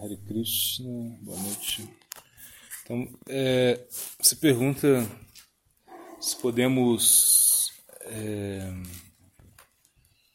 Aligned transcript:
Hare 0.00 0.16
Krishna, 0.16 1.18
boa 1.22 1.36
noite. 1.36 1.88
Então, 2.84 3.08
é, 3.28 3.84
você 4.20 4.36
pergunta 4.36 5.04
se 6.20 6.36
podemos 6.36 7.72
é, 8.02 8.72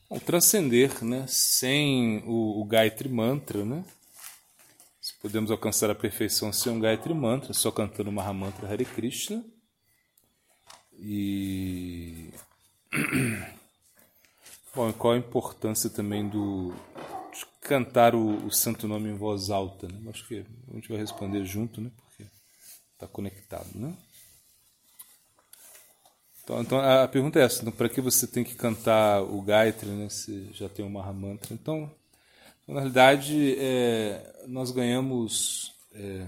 bom, 0.10 0.20
transcender 0.20 1.04
né, 1.04 1.26
sem 1.30 2.22
o, 2.26 2.62
o 2.62 2.66
Gayatri 2.66 3.08
Mantra, 3.08 3.64
né? 3.64 3.86
Se 5.00 5.14
podemos 5.22 5.50
alcançar 5.50 5.90
a 5.90 5.96
perfeição 5.96 6.52
sem 6.52 6.72
um 6.72 6.80
Gayatri 6.80 7.14
Mantra, 7.14 7.54
só 7.54 7.72
cantando 7.72 8.12
Mahamantra 8.12 8.68
Hare 8.68 8.86
Krishna. 8.86 9.46
E. 11.00 12.34
Bom, 14.76 14.92
qual 14.92 15.14
a 15.14 15.18
importância 15.18 15.90
também 15.90 16.28
do, 16.28 16.74
cantar 17.64 18.14
o, 18.14 18.46
o, 18.46 18.52
santo 18.52 18.88
nome 18.88 19.10
em 19.10 19.16
voz 19.16 19.50
alta, 19.50 19.88
né? 19.88 20.10
Acho 20.10 20.28
que 20.28 20.46
a 20.70 20.76
gente 20.76 20.90
vai 20.90 20.98
responder 20.98 21.46
junto, 21.46 21.80
né? 21.80 21.90
Porque 21.98 22.26
está 22.94 23.08
conectado, 23.08 23.70
né? 23.74 23.96
Então, 26.44 26.62
então, 26.62 26.80
a 26.80 27.08
pergunta 27.08 27.40
é 27.40 27.44
essa: 27.44 27.62
então, 27.62 27.72
para 27.72 27.90
que 27.90 28.02
você 28.02 28.28
tem 28.28 28.44
que 28.44 28.56
cantar 28.56 29.22
o 29.24 29.42
Gayatri, 29.42 29.90
né? 29.90 30.10
Se 30.10 30.50
já 30.54 30.68
tem 30.68 30.86
o 30.86 30.90
Mahamantra? 30.90 31.54
Então, 31.54 31.90
na 32.68 32.76
realidade, 32.76 33.56
é, 33.58 34.44
nós 34.48 34.72
ganhamos 34.72 35.74
é, 35.94 36.28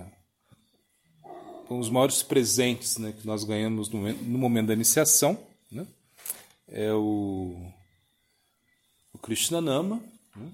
os 1.70 1.90
maiores 1.90 2.24
presentes, 2.24 2.98
né? 2.98 3.12
Que 3.12 3.28
nós 3.28 3.44
ganhamos 3.44 3.90
no, 3.90 4.02
no 4.02 4.38
momento 4.38 4.68
da 4.68 4.74
iniciação, 4.74 5.38
né? 5.70 5.86
É 6.68 6.94
o, 6.94 7.72
o 9.14 9.18
Krishna 9.18 9.60
Nama, 9.60 10.02
né? 10.36 10.50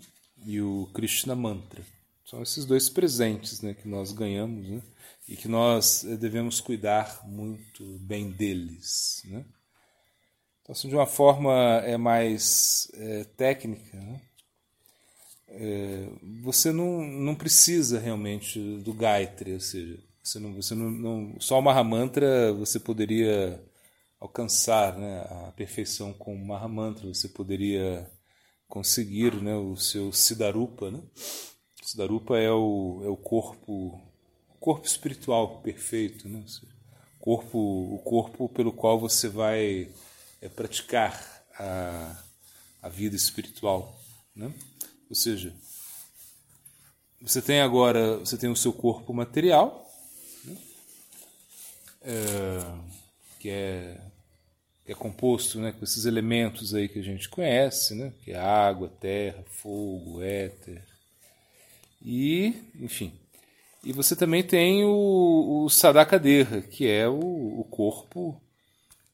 E 0.45 0.61
o 0.61 0.89
Krishna 0.93 1.35
Mantra. 1.35 1.83
São 2.25 2.41
esses 2.41 2.65
dois 2.65 2.89
presentes 2.89 3.61
né, 3.61 3.73
que 3.73 3.87
nós 3.87 4.11
ganhamos 4.11 4.67
né, 4.67 4.81
e 5.27 5.35
que 5.35 5.47
nós 5.47 6.05
eh, 6.05 6.15
devemos 6.15 6.61
cuidar 6.61 7.21
muito 7.27 7.83
bem 7.99 8.31
deles. 8.31 9.21
Né? 9.25 9.43
Então, 10.61 10.73
assim, 10.73 10.87
de 10.87 10.95
uma 10.95 11.05
forma 11.05 11.53
é 11.85 11.98
mais 11.98 12.89
é, 12.93 13.23
técnica, 13.35 13.98
né? 13.98 14.21
é, 15.49 16.07
você 16.41 16.71
não, 16.71 17.01
não 17.03 17.35
precisa 17.35 17.99
realmente 17.99 18.59
do 18.79 18.93
Gayatri, 18.93 19.53
ou 19.53 19.59
seja, 19.59 19.99
você 20.23 20.39
não, 20.39 20.53
você 20.53 20.76
não, 20.76 20.89
não, 20.89 21.35
só 21.39 21.59
o 21.59 21.61
Mahamantra 21.61 22.53
você 22.53 22.79
poderia 22.79 23.61
alcançar 24.20 24.98
né, 24.98 25.21
a 25.21 25.51
perfeição 25.51 26.13
com 26.13 26.35
o 26.35 26.45
Mahamantra, 26.45 27.07
você 27.07 27.27
poderia 27.27 28.09
conseguir 28.71 29.35
né, 29.35 29.53
o 29.53 29.75
seu 29.75 30.13
Siddharupa. 30.13 30.89
Né? 30.89 31.01
Siddharupa 31.83 32.37
é 32.37 32.49
o, 32.49 33.01
é 33.03 33.09
o 33.09 33.17
corpo 33.17 34.01
corpo 34.61 34.85
espiritual 34.85 35.59
perfeito, 35.61 36.29
né? 36.29 36.45
corpo, 37.19 37.57
o 37.57 37.99
corpo 38.05 38.47
pelo 38.47 38.71
qual 38.71 38.99
você 38.99 39.27
vai 39.27 39.91
é, 40.39 40.47
praticar 40.47 41.43
a, 41.57 42.23
a 42.81 42.87
vida 42.87 43.15
espiritual. 43.15 43.99
Né? 44.35 44.53
Ou 45.09 45.15
seja, 45.15 45.53
você 47.19 47.41
tem 47.41 47.59
agora 47.59 48.17
você 48.19 48.37
tem 48.37 48.49
o 48.49 48.55
seu 48.55 48.71
corpo 48.71 49.11
material, 49.13 49.91
né? 50.45 50.57
é, 52.03 52.61
que 53.39 53.49
é 53.49 54.10
que 54.91 54.93
é 54.93 54.95
composto 54.95 55.59
né, 55.59 55.71
com 55.71 55.85
esses 55.85 56.05
elementos 56.05 56.75
aí 56.75 56.89
que 56.89 56.99
a 56.99 57.03
gente 57.03 57.29
conhece, 57.29 57.95
né, 57.95 58.11
que 58.23 58.31
é 58.31 58.37
água, 58.37 58.89
terra, 58.99 59.43
fogo, 59.48 60.21
éter. 60.21 60.83
E, 62.03 62.53
enfim. 62.79 63.13
E 63.83 63.93
você 63.93 64.16
também 64.16 64.44
tem 64.44 64.83
o, 64.83 65.63
o 65.63 65.69
Sadakadeha, 65.69 66.61
que 66.61 66.88
é 66.88 67.07
o, 67.07 67.59
o 67.59 67.63
corpo 67.63 68.39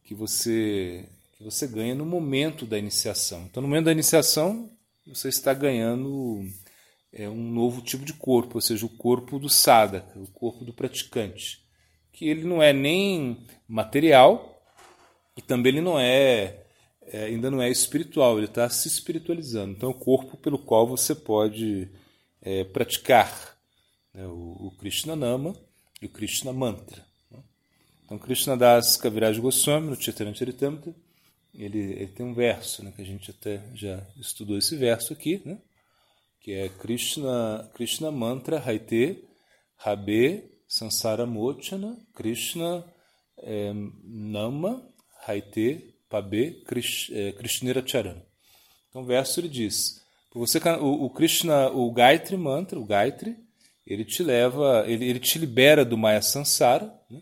que 0.03 0.15
você, 0.15 1.07
que 1.37 1.43
você 1.43 1.67
ganha 1.67 1.93
no 1.93 2.05
momento 2.05 2.65
da 2.65 2.77
iniciação. 2.77 3.43
Então, 3.43 3.61
no 3.61 3.69
momento 3.69 3.85
da 3.85 3.91
iniciação, 3.91 4.69
você 5.05 5.29
está 5.29 5.53
ganhando 5.53 6.43
é, 7.13 7.29
um 7.29 7.51
novo 7.51 7.81
tipo 7.81 8.03
de 8.03 8.13
corpo, 8.13 8.55
ou 8.55 8.61
seja, 8.61 8.85
o 8.85 8.97
corpo 8.97 9.37
do 9.37 9.49
sadhaka, 9.49 10.19
o 10.19 10.27
corpo 10.27 10.65
do 10.65 10.73
praticante. 10.73 11.59
Que 12.11 12.27
ele 12.27 12.45
não 12.45 12.63
é 12.63 12.73
nem 12.73 13.45
material, 13.67 14.56
e 15.37 15.41
também 15.41 15.73
ele 15.73 15.81
não 15.81 15.99
é, 15.99 16.65
é 17.03 17.25
ainda 17.25 17.51
não 17.51 17.61
é 17.61 17.69
espiritual, 17.69 18.37
ele 18.37 18.47
está 18.47 18.67
se 18.69 18.87
espiritualizando. 18.87 19.73
Então, 19.73 19.89
é 19.89 19.91
o 19.91 19.97
corpo 19.97 20.35
pelo 20.35 20.57
qual 20.57 20.87
você 20.87 21.13
pode 21.13 21.87
é, 22.41 22.63
praticar 22.63 23.55
né, 24.13 24.25
o, 24.25 24.67
o 24.67 24.71
Krishna 24.79 25.15
Nama 25.15 25.55
e 26.01 26.07
o 26.07 26.09
Krishna 26.09 26.51
Mantra. 26.51 27.05
Né? 27.29 27.39
Então, 28.03 28.17
Krishna 28.17 28.57
Das 28.57 28.97
Kaviraj 28.97 29.39
Goswami, 29.39 29.91
no 29.91 30.01
Chaitanya 30.01 30.33
Charitamrita, 30.33 30.93
ele, 31.53 31.79
ele 31.79 32.07
tem 32.07 32.25
um 32.25 32.33
verso, 32.33 32.83
né, 32.83 32.91
que 32.95 33.01
a 33.01 33.05
gente 33.05 33.31
até 33.31 33.61
já 33.73 34.03
estudou 34.19 34.57
esse 34.57 34.75
verso 34.75 35.13
aqui, 35.13 35.41
né, 35.45 35.59
que 36.41 36.51
é 36.53 36.69
Krishna, 36.69 37.69
Krishna 37.73 38.11
Mantra 38.11 38.59
Haite 38.59 39.23
Rabe 39.75 40.49
Sansara 40.67 41.25
Mochana 41.25 41.97
Krishna 42.13 42.83
é, 43.39 43.73
Nama 44.03 44.81
Haite 45.25 45.93
Pabe 46.09 46.63
é, 47.11 47.31
Krishnera 47.33 47.85
Charan. 47.85 48.21
Então 48.89 49.01
o 49.01 49.05
verso 49.05 49.39
ele 49.39 49.49
diz: 49.49 50.01
você 50.37 50.59
o, 50.59 51.05
o 51.05 51.09
Krishna, 51.09 51.69
o 51.69 51.91
Gayatri 51.91 52.37
mantra, 52.37 52.79
o 52.79 52.85
Gayatri, 52.85 53.35
ele 53.85 54.05
te 54.05 54.21
leva, 54.21 54.85
ele, 54.87 55.05
ele 55.05 55.19
te 55.19 55.39
libera 55.39 55.83
do 55.83 55.97
Maya 55.97 56.21
Sansara, 56.21 56.93
né? 57.09 57.21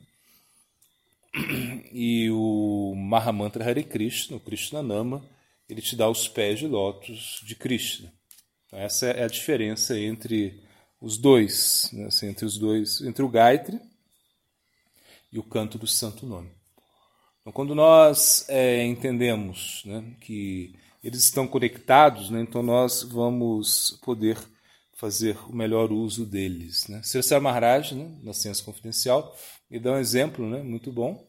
e 1.94 2.30
o 2.32 2.94
Mahamantra 2.96 3.64
Hare 3.64 3.84
Krishna, 3.84 4.38
o 4.38 4.40
Krishna 4.40 4.84
Nama, 4.84 5.24
ele 5.70 5.82
te 5.82 5.96
dá 5.96 6.10
os 6.10 6.28
pés 6.28 6.60
de 6.60 6.68
lótus 6.68 7.42
de 7.44 7.56
Krishna. 7.56 8.12
Então, 8.68 8.80
essa 8.80 9.08
é 9.08 9.24
a 9.24 9.28
diferença 9.28 9.98
entre 9.98 10.62
os 11.00 11.18
dois, 11.18 11.90
né? 11.94 12.06
assim, 12.06 12.28
entre 12.28 12.46
os 12.46 12.58
dois, 12.58 13.02
entre 13.02 13.24
o 13.24 13.30
Gayatri 13.30 13.80
e 15.32 15.40
o 15.40 15.44
canto 15.44 15.78
do 15.78 15.88
Santo 15.88 16.26
Nome. 16.26 16.52
Então, 17.46 17.54
quando 17.54 17.76
nós 17.76 18.44
é, 18.50 18.84
entendemos 18.84 19.84
né, 19.86 20.04
que 20.20 20.74
eles 21.04 21.24
estão 21.24 21.48
conectados, 21.48 22.32
né, 22.32 22.42
então 22.42 22.64
nós 22.64 23.04
vamos 23.04 24.00
poder 24.04 24.36
fazer 24.94 25.38
o 25.48 25.56
melhor 25.56 25.92
uso 25.92 26.26
deles. 26.26 26.88
Né? 26.88 27.04
Sri 27.04 27.40
Maharaj, 27.40 27.94
né, 27.94 28.10
na 28.24 28.34
Ciência 28.34 28.66
Confidencial, 28.66 29.38
ele 29.70 29.80
dá 29.80 29.92
um 29.92 30.00
exemplo 30.00 30.50
né, 30.50 30.64
muito 30.64 30.92
bom. 30.92 31.24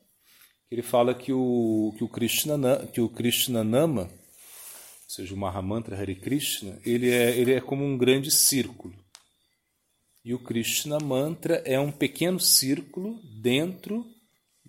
Ele 0.71 0.81
fala 0.81 1.15
que 1.15 1.35
o, 1.35 1.93
que 1.99 2.03
o, 2.03 2.09
Krishna, 2.09 2.87
que 2.87 3.01
o 3.03 3.11
Krishna 3.11 3.63
Nama, 3.63 4.05
ou 4.05 4.11
seja, 5.07 5.35
o 5.35 5.37
Mahamantra 5.37 6.01
Hare 6.01 6.15
Krishna, 6.15 6.81
ele 6.83 7.11
é, 7.11 7.37
ele 7.37 7.53
é 7.53 7.61
como 7.61 7.85
um 7.85 7.99
grande 7.99 8.31
círculo. 8.31 8.95
E 10.25 10.33
o 10.33 10.39
Krishna 10.39 10.99
Mantra 10.99 11.57
é 11.67 11.79
um 11.79 11.93
pequeno 11.93 12.41
círculo 12.41 13.21
dentro 13.43 14.16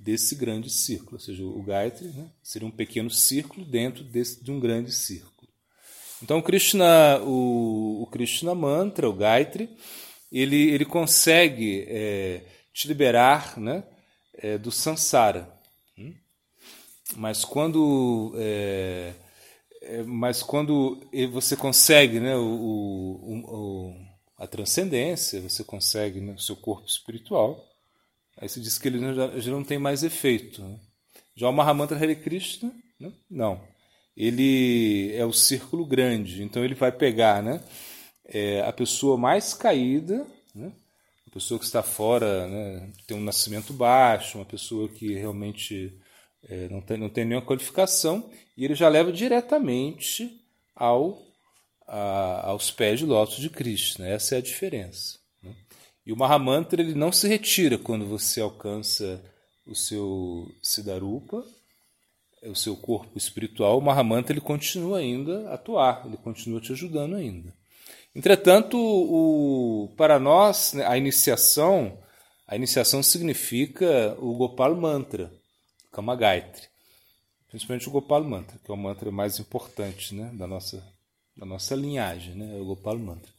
desse 0.07 0.35
grande 0.35 0.69
círculo, 0.69 1.16
ou 1.16 1.19
seja, 1.19 1.44
o 1.44 1.62
Gayatri 1.62 2.07
né, 2.07 2.31
seria 2.41 2.66
um 2.66 2.72
pequeno 2.72 3.09
círculo 3.09 3.66
dentro 3.66 4.06
desse, 4.06 4.41
de 4.41 4.50
um 4.50 4.57
grande 4.57 4.94
círculo. 4.94 5.51
Então, 6.23 6.38
o 6.38 6.41
Krishna, 6.41 7.19
o, 7.23 8.03
o 8.03 8.07
Krishna 8.07 8.56
Mantra, 8.56 9.09
o 9.09 9.13
Gayatri, 9.13 9.69
ele, 10.31 10.69
ele 10.69 10.85
consegue 10.85 11.85
é, 11.90 12.41
te 12.73 12.88
liberar 12.88 13.59
né, 13.59 13.84
é, 14.35 14.57
do 14.57 14.72
samsara. 14.72 15.53
Hum? 16.00 16.13
Mas 17.18 17.44
quando, 17.44 18.34
é, 18.38 19.13
é 19.81 20.03
mas 20.03 20.41
quando 20.41 21.06
você 21.34 21.57
consegue 21.57 22.22
né, 22.22 22.34
o, 22.38 22.39
o, 22.39 23.39
o, 23.39 23.95
a 24.38 24.47
transcendência, 24.47 25.41
você 25.41 25.66
consegue 25.66 26.22
né, 26.22 26.31
o 26.31 26.39
seu 26.39 26.56
corpo 26.56 26.88
espiritual, 26.88 27.66
Aí 28.38 28.48
se 28.48 28.62
diz 28.62 28.78
que 28.78 28.88
ele 28.88 29.00
já, 29.13 29.39
já 29.39 29.51
não 29.51 29.63
tem 29.63 29.80
mais 29.80 30.04
efeito. 30.04 30.62
Né? 30.62 30.80
Já 31.36 31.50
o 31.50 31.54
Mahamantra 31.54 31.98
Hare 31.98 32.16
Krishna, 32.16 32.72
né? 33.00 33.12
não. 33.30 33.62
Ele 34.16 35.13
é 35.16 35.24
o 35.25 35.34
círculo 35.34 35.86
grande, 35.86 36.42
então 36.42 36.66
ele 36.66 36.74
vai 36.74 36.92
pegar 36.92 37.44
né, 37.44 37.63
é, 38.25 38.62
a 38.62 38.74
pessoa 38.74 39.16
mais 39.16 39.54
caída, 39.54 40.25
né, 40.56 40.72
a 41.28 41.30
pessoa 41.30 41.60
que 41.60 41.66
está 41.66 41.84
fora, 41.84 42.48
né, 42.48 42.89
tem 43.06 43.16
um 43.16 43.24
nascimento 43.24 43.74
baixo, 43.74 44.39
uma 44.39 44.45
pessoa 44.45 44.89
que 44.89 45.13
realmente 45.13 45.95
é, 46.50 46.68
não, 46.69 46.81
tem, 46.81 46.98
não 46.98 47.10
tem 47.10 47.25
nenhuma 47.25 47.45
qualificação, 47.45 48.28
e 48.57 48.66
ele 48.66 48.74
já 48.74 48.89
leva 48.89 49.12
diretamente 49.12 50.42
ao, 50.75 51.22
a, 51.88 52.48
aos 52.50 52.72
pés 52.72 53.00
de 53.00 53.06
lótus 53.06 53.38
de 53.38 53.51
Krishna. 53.51 54.07
Essa 54.07 54.34
é 54.34 54.38
a 54.39 54.42
diferença. 54.42 55.19
E 56.07 56.13
o 56.13 56.15
Mahamantra 56.15 56.81
ele 56.81 56.94
não 56.94 57.12
se 57.12 57.27
retira 57.27 57.77
quando 57.77 58.06
você 58.06 58.39
alcança 58.39 59.21
o 59.65 59.75
seu 59.75 60.50
Siddharupa, 60.63 61.44
o 62.44 62.56
seu 62.56 62.77
corpo 62.77 63.18
espiritual. 63.18 63.77
O 63.77 63.81
Mahamantra 63.81 64.31
ele 64.31 64.39
continua 64.39 65.00
ainda 65.00 65.50
a 65.50 65.56
atuar, 65.56 66.04
ele 66.06 66.15
continua 66.15 66.62
te 66.62 66.71
ajudando 66.71 67.18
ainda. 67.18 67.54
Entretanto, 68.15 68.77
o, 68.80 69.94
para 69.98 70.18
nós, 70.18 70.71
né, 70.71 70.86
a 70.88 70.98
iniciação, 70.98 72.01
a 72.48 72.56
iniciação 72.56 73.03
significa 73.03 74.15
o 74.18 74.33
Gopal 74.33 74.77
Mantra, 74.77 75.30
Kama 75.92 76.15
Gayatri. 76.15 76.69
Principalmente 77.50 77.89
o 77.89 77.92
Gopal 77.92 78.24
Mantra, 78.24 78.57
que 78.63 78.71
é 78.71 78.74
o 78.74 78.77
mantra 78.77 79.12
mais 79.12 79.39
importante 79.39 80.15
né, 80.15 80.31
da, 80.36 80.48
nossa, 80.48 80.81
da 81.36 81.45
nossa 81.45 81.75
linhagem, 81.75 82.33
né, 82.33 82.57
o 82.62 82.63
Gopal 82.63 82.98
Mantra. 82.98 83.37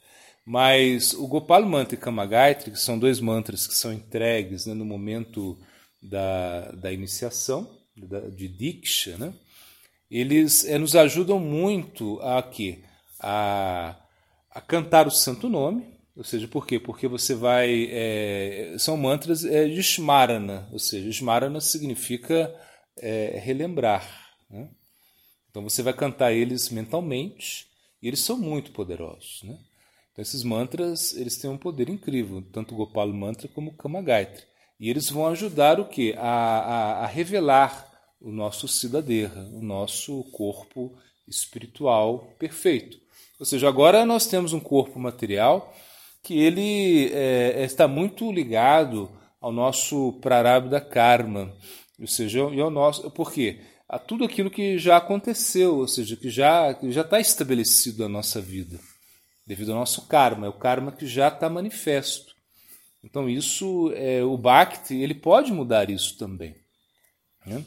Mas 0.49 1.13
o 1.13 1.27
Gopal 1.27 1.63
Mantra 1.67 1.95
e 1.95 1.99
Kama 1.99 2.25
Gayatri, 2.25 2.71
que 2.71 2.81
são 2.81 2.99
dois 2.99 3.21
mantras 3.21 3.67
que 3.67 3.75
são 3.75 3.93
entregues 3.93 4.65
né, 4.65 4.73
no 4.73 4.83
momento 4.83 5.59
da, 6.03 6.73
da 6.73 6.91
iniciação, 6.91 7.79
da, 7.95 8.21
de 8.21 8.49
Diksha, 8.49 9.19
né, 9.19 9.35
eles 10.11 10.65
é, 10.65 10.79
nos 10.79 10.97
ajudam 10.97 11.39
muito 11.39 12.19
a 12.23 12.43
quê? 12.43 12.83
A, 13.21 13.95
a 14.51 14.59
cantar 14.63 15.07
o 15.07 15.11
santo 15.11 15.51
nome, 15.51 15.85
ou 16.17 16.25
seja, 16.25 16.49
por 16.49 16.67
quê? 16.67 16.81
Porque 16.81 17.07
você 17.07 17.35
vai. 17.35 17.87
É, 17.91 18.75
são 18.79 18.97
mantras 18.97 19.45
é, 19.45 19.69
de 19.69 19.81
Smarana, 19.81 20.67
ou 20.73 20.79
seja, 20.79 21.11
Smarana 21.11 21.61
significa 21.61 22.51
é, 22.97 23.39
relembrar. 23.39 24.33
Né? 24.49 24.71
Então 25.51 25.63
você 25.63 25.83
vai 25.83 25.93
cantar 25.93 26.33
eles 26.33 26.71
mentalmente 26.71 27.67
e 28.01 28.09
eles 28.09 28.21
são 28.21 28.39
muito 28.39 28.71
poderosos. 28.71 29.43
Né? 29.43 29.59
Então, 30.19 30.25
esses 30.25 30.43
mantras 30.43 31.15
eles 31.15 31.37
têm 31.37 31.49
um 31.49 31.57
poder 31.57 31.89
incrível, 31.89 32.43
tanto 32.53 32.75
o 32.75 32.77
Gopal 32.77 33.07
Mantra 33.13 33.47
como 33.47 33.71
o 33.71 33.75
Kama 33.75 34.03
Gayatri. 34.03 34.43
E 34.81 34.91
eles 34.91 35.09
vão 35.09 35.29
ajudar 35.29 35.79
o 35.79 35.85
quê? 35.85 36.17
A, 36.19 36.29
a, 36.29 37.05
a 37.05 37.07
revelar 37.07 37.89
o 38.21 38.33
nosso 38.33 38.67
Siddhadeha, 38.67 39.31
o 39.53 39.63
nosso 39.63 40.25
corpo 40.33 40.93
espiritual 41.29 42.35
perfeito. 42.37 42.99
Ou 43.39 43.47
seja, 43.47 43.69
agora 43.69 44.05
nós 44.05 44.27
temos 44.27 44.53
um 44.53 44.59
corpo 44.59 44.99
material 44.99 45.73
que 46.21 46.37
ele 46.37 47.13
é, 47.13 47.63
está 47.63 47.87
muito 47.87 48.33
ligado 48.33 49.09
ao 49.41 49.53
nosso 49.53 50.15
prarabdha 50.15 50.81
karma, 50.81 51.55
ou 51.97 52.09
seja, 52.09 52.41
e 52.53 52.61
ao 52.61 52.71
nosso, 52.71 53.09
por 53.13 53.33
quê? 53.33 53.61
A 53.89 54.01
tudo 54.01 54.25
aquilo 54.25 54.51
que 54.51 54.79
já 54.79 54.97
aconteceu, 54.97 55.77
ou 55.77 55.87
seja, 55.87 56.17
que 56.17 56.29
já 56.29 56.75
que 56.75 56.91
já 56.91 57.03
está 57.03 57.21
estabelecido 57.21 58.03
na 58.03 58.09
nossa 58.09 58.41
vida 58.41 58.81
devido 59.49 59.73
ao 59.73 59.79
nosso 59.79 60.07
karma, 60.07 60.47
é 60.47 60.51
o 60.51 60.53
karma 60.53 60.93
que 60.93 61.07
já 61.07 61.29
está 61.29 61.49
manifesto. 61.49 62.37
Então 63.03 63.27
isso, 63.31 63.91
é, 63.97 64.23
o 64.23 64.37
Bhakti, 64.37 64.95
ele 64.95 65.15
pode 65.15 65.51
mudar 65.51 65.89
isso 65.89 66.19
também. 66.19 66.55
Né? 67.47 67.65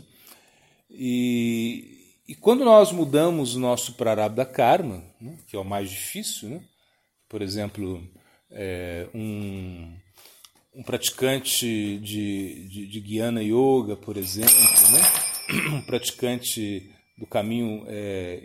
E, 0.91 2.13
e 2.27 2.35
quando 2.35 2.63
nós 2.63 2.91
mudamos 2.91 3.55
o 3.55 3.59
nosso 3.59 3.93
prarabdha 3.93 4.45
karma, 4.45 5.03
né, 5.19 5.39
que 5.47 5.55
é 5.55 5.59
o 5.59 5.65
mais 5.65 5.89
difícil, 5.89 6.49
né? 6.49 6.61
por 7.27 7.41
exemplo, 7.41 8.07
é, 8.51 9.07
um, 9.15 9.97
um 10.75 10.83
praticante 10.83 11.97
de, 11.97 12.67
de, 12.67 12.87
de 12.87 12.99
Guiana 12.99 13.41
Yoga, 13.41 13.95
por 13.95 14.17
exemplo, 14.17 14.53
né? 14.53 15.71
um 15.77 15.81
praticante 15.81 16.91
do 17.17 17.25
caminho 17.25 17.85
é, 17.87 18.43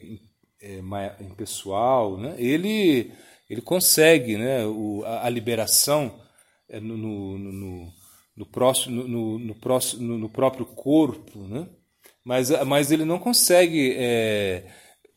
é, 0.63 0.81
impessoal, 1.21 2.17
né? 2.19 2.35
ele 2.39 3.13
ele 3.49 3.63
consegue 3.63 4.37
né, 4.37 4.65
o, 4.67 5.05
a, 5.05 5.27
a 5.27 5.31
liberação 5.31 6.21
é, 6.69 6.81
no, 6.81 6.97
no, 6.97 7.39
no, 7.39 7.93
no, 8.37 8.47
próximo, 8.47 9.05
no, 9.07 9.39
no, 9.39 9.55
próximo, 9.55 10.19
no, 10.19 10.29
próprio 10.29 10.67
corpo, 10.67 11.39
né? 11.39 11.69
mas, 12.25 12.51
mas 12.65 12.91
ele 12.91 13.05
não 13.05 13.21
consegue 13.21 13.95
é, 13.97 14.67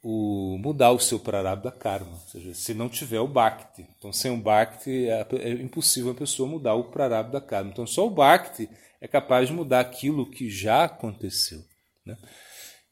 o, 0.04 0.58
mudar 0.60 0.92
o 0.92 1.00
seu 1.00 1.20
prarabdha 1.20 1.72
karma, 1.72 2.12
ou 2.12 2.28
seja, 2.28 2.54
se 2.54 2.74
não 2.76 2.88
tiver 2.88 3.20
o 3.20 3.28
bhakti. 3.28 3.88
Então, 3.98 4.14
sem 4.14 4.32
o 4.32 4.38
bhakti 4.38 5.10
é, 5.10 5.26
é 5.40 5.50
impossível 5.54 6.12
a 6.12 6.16
pessoa 6.16 6.48
mudar 6.48 6.76
o 6.76 6.92
prarabdha 6.92 7.42
karma. 7.42 7.72
Então, 7.72 7.88
só 7.88 8.06
o 8.06 8.12
bhakti 8.12 8.70
é 9.02 9.08
capaz 9.08 9.48
de 9.48 9.54
mudar 9.54 9.80
aquilo 9.80 10.30
que 10.30 10.52
já 10.52 10.84
aconteceu. 10.84 11.64
Né? 12.06 12.16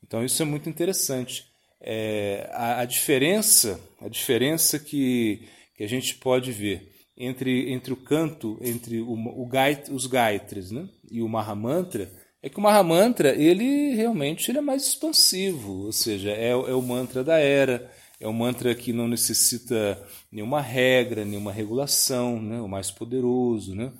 Então, 0.04 0.26
isso 0.26 0.42
é 0.42 0.46
muito 0.46 0.68
interessante 0.68 1.46
é, 1.82 2.50
a, 2.54 2.82
a, 2.82 2.86
diferença, 2.86 3.80
a 4.02 4.08
diferença 4.08 4.80
que, 4.80 5.48
que 5.76 5.84
a 5.84 5.88
gente 5.88 6.16
pode 6.16 6.52
ver 6.52 6.92
entre, 7.18 7.72
entre 7.72 7.94
o 7.94 7.98
canto, 7.98 8.58
entre 8.62 9.00
o, 9.00 9.14
o 9.14 9.48
gait, 9.48 9.90
os 9.92 10.06
gaitres 10.06 10.72
né, 10.72 10.88
e 11.10 11.22
o 11.22 11.28
Mahamantra, 11.28 12.12
é 12.42 12.50
que 12.50 12.60
o 12.60 12.62
Mahamantra 12.62 13.36
ele 13.36 13.96
realmente 13.96 14.52
ele 14.52 14.60
é 14.60 14.62
mais 14.62 14.86
expansivo, 14.86 15.86
ou 15.86 15.92
seja, 15.92 16.32
é, 16.32 16.50
é 16.50 16.54
o 16.54 16.82
mantra 16.82 17.24
da 17.24 17.40
era, 17.40 17.92
é 18.20 18.28
um 18.28 18.34
mantra 18.34 18.74
que 18.76 18.94
não 18.94 19.08
necessita 19.08 20.02
nenhuma 20.32 20.62
regra, 20.62 21.26
nenhuma 21.26 21.52
regulação, 21.52 22.42
né, 22.42 22.60
o 22.62 22.68
mais 22.68 22.92
poderoso, 22.92 23.76
né? 23.76 23.92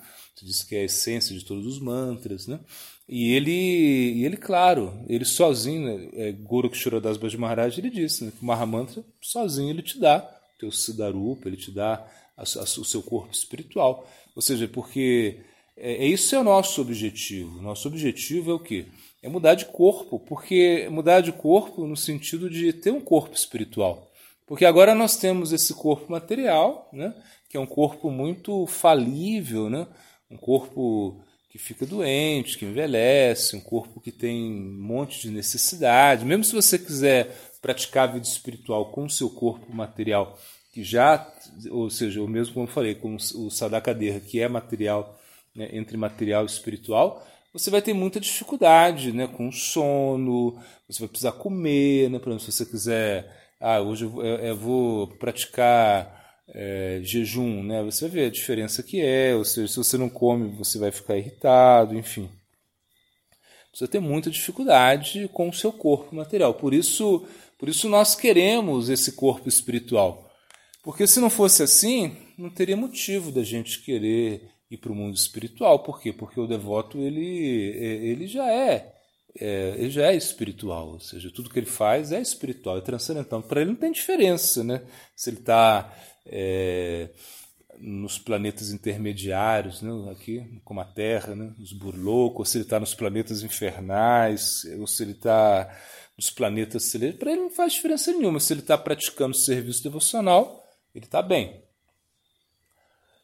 Diz 0.44 0.62
que 0.62 0.76
é 0.76 0.80
a 0.80 0.84
essência 0.84 1.36
de 1.36 1.44
todos 1.44 1.66
os 1.66 1.80
mantras, 1.80 2.46
né? 2.46 2.60
E 3.08 3.32
ele, 3.32 3.50
e 3.50 4.24
ele 4.26 4.36
claro, 4.36 4.92
ele 5.08 5.24
sozinho, 5.24 5.86
né, 5.86 6.08
é, 6.12 6.32
Gorakshura 6.32 7.00
das 7.00 7.16
Maharaj, 7.34 7.78
ele 7.78 7.88
disse 7.88 8.24
né, 8.24 8.32
que 8.36 8.42
o 8.42 8.46
Mahamantra, 8.46 9.02
sozinho, 9.20 9.70
ele 9.70 9.80
te 9.80 9.98
dá 9.98 10.18
o 10.18 10.58
teu 10.58 10.70
Siddharupa, 10.70 11.48
ele 11.48 11.56
te 11.56 11.70
dá 11.70 12.06
a, 12.36 12.42
a, 12.42 12.62
o 12.62 12.84
seu 12.84 13.02
corpo 13.02 13.32
espiritual. 13.32 14.06
Ou 14.36 14.42
seja, 14.42 14.68
porque 14.68 15.40
é, 15.74 16.04
é 16.04 16.06
isso 16.06 16.34
é 16.34 16.38
o 16.38 16.44
nosso 16.44 16.82
objetivo. 16.82 17.62
Nosso 17.62 17.88
objetivo 17.88 18.50
é 18.50 18.54
o 18.54 18.58
quê? 18.58 18.86
É 19.22 19.28
mudar 19.28 19.54
de 19.54 19.64
corpo, 19.64 20.18
porque 20.18 20.88
mudar 20.90 21.20
de 21.20 21.32
corpo 21.32 21.86
no 21.86 21.96
sentido 21.96 22.50
de 22.50 22.72
ter 22.72 22.90
um 22.90 23.00
corpo 23.00 23.34
espiritual. 23.34 24.08
Porque 24.46 24.64
agora 24.64 24.94
nós 24.94 25.16
temos 25.16 25.52
esse 25.52 25.74
corpo 25.74 26.10
material, 26.10 26.88
né, 26.92 27.14
que 27.48 27.56
é 27.56 27.60
um 27.60 27.66
corpo 27.66 28.10
muito 28.10 28.66
falível, 28.66 29.68
né, 29.68 29.86
um 30.30 30.36
corpo 30.36 31.22
que 31.50 31.58
fica 31.58 31.86
doente, 31.86 32.58
que 32.58 32.64
envelhece, 32.64 33.56
um 33.56 33.60
corpo 33.60 34.00
que 34.00 34.12
tem 34.12 34.52
um 34.52 34.82
monte 34.82 35.22
de 35.22 35.30
necessidade. 35.30 36.24
Mesmo 36.24 36.44
se 36.44 36.54
você 36.54 36.78
quiser 36.78 37.34
praticar 37.62 38.08
a 38.08 38.12
vida 38.12 38.26
espiritual 38.26 38.92
com 38.92 39.04
o 39.04 39.10
seu 39.10 39.30
corpo 39.30 39.74
material, 39.74 40.38
que 40.72 40.84
já, 40.84 41.26
ou 41.70 41.88
seja, 41.90 42.22
o 42.22 42.28
mesmo 42.28 42.54
como 42.54 42.66
eu 42.66 42.70
falei, 42.70 42.94
com 42.94 43.16
o 43.16 43.50
sadakadeha, 43.50 44.20
que 44.20 44.40
é 44.40 44.48
material, 44.48 45.18
né, 45.54 45.68
entre 45.72 45.96
material 45.96 46.44
e 46.44 46.46
espiritual, 46.46 47.26
você 47.52 47.70
vai 47.70 47.80
ter 47.80 47.94
muita 47.94 48.20
dificuldade 48.20 49.10
né, 49.10 49.26
com 49.26 49.50
sono, 49.50 50.58
você 50.86 51.00
vai 51.00 51.08
precisar 51.08 51.32
comer, 51.32 52.10
né, 52.10 52.18
por 52.18 52.28
exemplo, 52.28 52.44
se 52.44 52.52
você 52.52 52.66
quiser, 52.66 53.52
ah, 53.58 53.80
hoje 53.80 54.04
eu, 54.04 54.22
eu 54.22 54.56
vou 54.56 55.08
praticar 55.08 56.17
é, 56.54 57.00
jejum, 57.02 57.62
né? 57.62 57.82
Você 57.82 58.08
ver 58.08 58.26
a 58.26 58.30
diferença 58.30 58.82
que 58.82 59.00
é, 59.00 59.34
ou 59.34 59.44
seja, 59.44 59.68
se 59.68 59.76
você 59.76 59.96
não 59.96 60.08
come, 60.08 60.48
você 60.56 60.78
vai 60.78 60.90
ficar 60.90 61.16
irritado, 61.16 61.96
enfim. 61.96 62.28
Você 63.72 63.86
tem 63.86 64.00
muita 64.00 64.30
dificuldade 64.30 65.28
com 65.32 65.48
o 65.48 65.52
seu 65.52 65.72
corpo 65.72 66.14
material. 66.14 66.54
Por 66.54 66.74
isso, 66.74 67.26
por 67.58 67.68
isso 67.68 67.88
nós 67.88 68.14
queremos 68.14 68.88
esse 68.88 69.12
corpo 69.12 69.48
espiritual. 69.48 70.28
Porque 70.82 71.06
se 71.06 71.20
não 71.20 71.30
fosse 71.30 71.62
assim, 71.62 72.16
não 72.36 72.50
teria 72.50 72.76
motivo 72.76 73.30
da 73.30 73.42
gente 73.42 73.82
querer 73.82 74.48
ir 74.70 74.78
para 74.78 74.92
o 74.92 74.94
mundo 74.94 75.16
espiritual. 75.16 75.80
Por 75.80 76.00
quê? 76.00 76.12
Porque 76.12 76.40
o 76.40 76.46
devoto 76.46 76.98
ele, 76.98 77.26
ele 77.76 78.26
já 78.26 78.50
é, 78.50 78.94
é, 79.38 79.74
ele 79.76 79.90
já 79.90 80.12
é 80.12 80.16
espiritual, 80.16 80.88
ou 80.92 81.00
seja, 81.00 81.30
tudo 81.30 81.50
que 81.50 81.58
ele 81.58 81.66
faz 81.66 82.10
é 82.10 82.20
espiritual, 82.20 82.78
é 82.78 82.80
transcendental. 82.80 83.42
Para 83.42 83.60
ele 83.60 83.70
não 83.70 83.76
tem 83.76 83.92
diferença, 83.92 84.64
né? 84.64 84.82
Se 85.14 85.30
ele 85.30 85.38
está 85.38 85.94
é, 86.28 87.10
nos 87.78 88.18
planetas 88.18 88.72
intermediários, 88.72 89.82
né, 89.82 89.90
aqui 90.10 90.60
como 90.64 90.80
a 90.80 90.84
Terra, 90.84 91.34
né, 91.34 91.52
os 91.60 91.72
burlocos, 91.72 92.38
ou 92.40 92.44
se 92.44 92.58
ele 92.58 92.64
está 92.64 92.80
nos 92.80 92.94
planetas 92.94 93.42
infernais, 93.42 94.64
ou 94.78 94.86
se 94.86 95.02
ele 95.02 95.12
está 95.12 95.68
nos 96.16 96.30
planetas 96.30 96.84
celestiais, 96.84 97.18
para 97.18 97.32
ele 97.32 97.42
não 97.42 97.50
faz 97.50 97.74
diferença 97.74 98.12
nenhuma. 98.12 98.40
Se 98.40 98.52
ele 98.52 98.60
está 98.60 98.76
praticando 98.76 99.36
serviço 99.36 99.82
devocional, 99.82 100.64
ele 100.94 101.04
está 101.04 101.22
bem. 101.22 101.62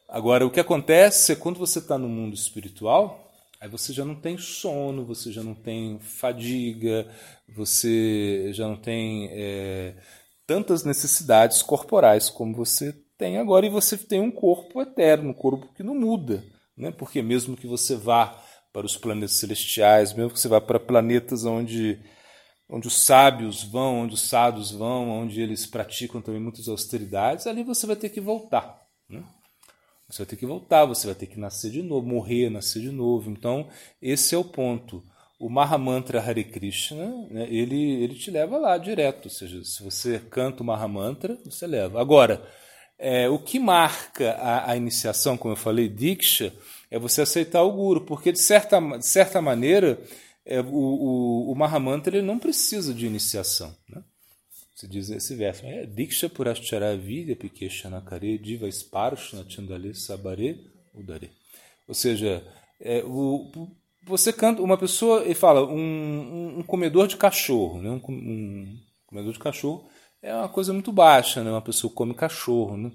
Agora, 0.07 0.45
o 0.45 0.51
que 0.51 0.59
acontece 0.59 1.33
é 1.33 1.35
quando 1.35 1.59
você 1.59 1.79
está 1.79 1.97
no 1.97 2.07
mundo 2.07 2.33
espiritual, 2.35 3.33
aí 3.59 3.67
você 3.67 3.91
já 3.91 4.05
não 4.05 4.15
tem 4.15 4.37
sono, 4.37 5.03
você 5.03 5.31
já 5.31 5.43
não 5.43 5.53
tem 5.53 5.99
fadiga, 5.99 7.05
você 7.49 8.49
já 8.53 8.65
não 8.65 8.77
tem 8.77 9.29
é, 9.33 9.95
tantas 10.45 10.83
necessidades 10.83 11.61
corporais 11.61 12.29
como 12.29 12.55
você 12.55 12.93
tem 13.17 13.37
agora, 13.37 13.65
e 13.65 13.69
você 13.69 13.97
tem 13.97 14.19
um 14.19 14.31
corpo 14.31 14.81
eterno, 14.81 15.29
um 15.29 15.33
corpo 15.33 15.73
que 15.73 15.83
não 15.83 15.95
muda. 15.95 16.43
Né? 16.77 16.91
Porque 16.91 17.21
mesmo 17.21 17.55
que 17.55 17.67
você 17.67 17.95
vá 17.95 18.41
para 18.73 18.85
os 18.85 18.97
planetas 18.97 19.37
celestiais, 19.37 20.13
mesmo 20.13 20.31
que 20.31 20.39
você 20.39 20.49
vá 20.49 20.59
para 20.59 20.79
planetas 20.79 21.45
onde, 21.45 21.99
onde 22.69 22.87
os 22.87 22.95
sábios 22.95 23.63
vão, 23.63 24.01
onde 24.01 24.15
os 24.15 24.21
sábios 24.21 24.71
vão, 24.71 25.09
onde 25.09 25.41
eles 25.41 25.65
praticam 25.65 26.21
também 26.21 26.41
muitas 26.41 26.67
austeridades, 26.67 27.47
ali 27.47 27.63
você 27.63 27.87
vai 27.87 27.95
ter 27.95 28.09
que 28.09 28.19
voltar. 28.19 28.81
Né? 29.09 29.23
Você 30.09 30.19
vai 30.19 30.27
ter 30.27 30.35
que 30.35 30.45
voltar, 30.45 30.85
você 30.85 31.07
vai 31.07 31.15
ter 31.15 31.27
que 31.27 31.39
nascer 31.39 31.71
de 31.71 31.81
novo, 31.81 32.05
morrer, 32.05 32.49
nascer 32.49 32.81
de 32.81 32.91
novo. 32.91 33.31
Então, 33.31 33.69
esse 34.01 34.35
é 34.35 34.37
o 34.37 34.43
ponto 34.43 35.01
o 35.39 35.49
Mahamantra 35.49 36.21
Hare 36.21 36.43
Krishna, 36.43 37.07
né, 37.29 37.47
ele, 37.49 38.03
ele 38.03 38.15
te 38.15 38.31
leva 38.31 38.57
lá 38.57 38.77
direto. 38.77 39.25
Ou 39.25 39.31
seja, 39.31 39.63
se 39.63 39.83
você 39.83 40.19
canta 40.19 40.63
o 40.63 40.65
Mahamantra, 40.65 41.37
você 41.45 41.67
leva. 41.67 41.99
Agora, 41.99 42.45
é, 42.97 43.27
o 43.29 43.37
que 43.37 43.59
marca 43.59 44.31
a, 44.33 44.71
a, 44.71 44.77
iniciação, 44.77 45.37
como 45.37 45.53
eu 45.53 45.57
falei, 45.57 45.89
Diksha, 45.89 46.53
é 46.89 46.97
você 46.97 47.21
aceitar 47.21 47.63
o 47.63 47.71
Guru, 47.71 48.01
porque 48.01 48.31
de 48.31 48.39
certa, 48.39 48.79
de 48.79 49.05
certa 49.05 49.41
maneira 49.41 49.99
é, 50.45 50.61
o, 50.61 50.65
o, 50.65 51.51
o 51.51 51.55
Mahamantra 51.55 52.15
ele 52.15 52.25
não 52.25 52.39
precisa 52.39 52.93
de 52.93 53.05
iniciação. 53.05 53.75
Né? 53.89 54.01
Você 54.73 54.87
diz 54.87 55.09
esse 55.09 55.35
verso, 55.35 55.65
é 55.65 55.85
Diksha 55.85 56.29
Purashchara 56.29 56.97
Pikeshanakare 57.39 58.37
Diva 58.37 58.69
Sparshna 58.71 59.45
Chandale 59.49 59.93
Sabare 59.93 60.71
Udare. 60.93 61.31
Ou 61.87 61.93
seja, 61.93 62.43
é, 62.79 63.03
o, 63.03 63.51
você 64.05 64.31
canta, 64.31 64.61
uma 64.61 64.77
pessoa, 64.77 65.25
e 65.25 65.33
fala, 65.33 65.65
um, 65.65 65.77
um, 65.77 66.59
um 66.59 66.63
comedor 66.63 67.07
de 67.07 67.17
cachorro, 67.17 67.81
né? 67.81 67.89
um, 67.89 68.01
um 68.07 68.79
comedor 69.07 69.33
de 69.33 69.39
cachorro 69.39 69.89
é 70.25 70.33
uma 70.33 70.49
coisa 70.49 70.73
muito 70.73 70.91
baixa, 70.91 71.43
né? 71.43 71.51
Uma 71.51 71.61
pessoa 71.61 71.93
come 71.93 72.15
cachorro, 72.15 72.75
né? 72.75 72.91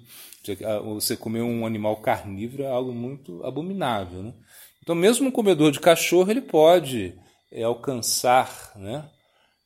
Você 0.95 1.17
comer 1.17 1.43
um 1.43 1.65
animal 1.65 1.97
carnívoro 1.99 2.65
é 2.65 2.67
algo 2.67 2.93
muito 2.93 3.45
abominável, 3.45 4.23
né? 4.23 4.35
Então, 4.83 4.95
mesmo 4.97 5.29
um 5.29 5.31
comedor 5.31 5.71
de 5.71 5.79
cachorro, 5.79 6.29
ele 6.29 6.41
pode 6.41 7.15
é, 7.53 7.63
alcançar 7.63 8.73
né, 8.75 9.09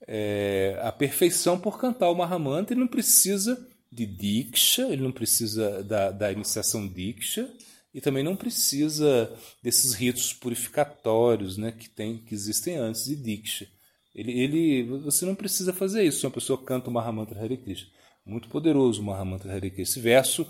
é, 0.06 0.78
a 0.82 0.92
perfeição 0.92 1.58
por 1.58 1.78
cantar 1.78 2.10
o 2.10 2.14
Mahamantra. 2.14 2.74
Ele 2.74 2.80
não 2.80 2.88
precisa 2.88 3.56
de 3.90 4.04
Diksha, 4.04 4.82
ele 4.88 5.02
não 5.02 5.12
precisa 5.12 5.82
da, 5.84 6.10
da 6.10 6.32
iniciação 6.32 6.86
Diksha, 6.86 7.48
e 7.94 8.00
também 8.00 8.24
não 8.24 8.34
precisa 8.34 9.32
desses 9.62 9.94
ritos 9.94 10.32
purificatórios 10.32 11.56
né, 11.56 11.70
que, 11.70 11.88
tem, 11.88 12.18
que 12.18 12.34
existem 12.34 12.76
antes 12.76 13.04
de 13.04 13.14
Diksha. 13.14 13.68
Ele, 14.12 14.32
ele, 14.32 14.82
você 14.98 15.24
não 15.24 15.34
precisa 15.34 15.72
fazer 15.72 16.02
isso 16.02 16.20
se 16.20 16.26
uma 16.26 16.32
pessoa 16.32 16.60
canta 16.60 16.90
o 16.90 16.92
Mahamantra 16.92 17.40
Hare 17.40 17.56
Krishna. 17.56 17.88
Muito 18.26 18.48
poderoso 18.48 19.00
o 19.00 19.04
Mahamantra 19.04 19.52
Hare 19.52 19.70
Krishna. 19.70 19.82
Esse 19.82 20.00
verso 20.00 20.46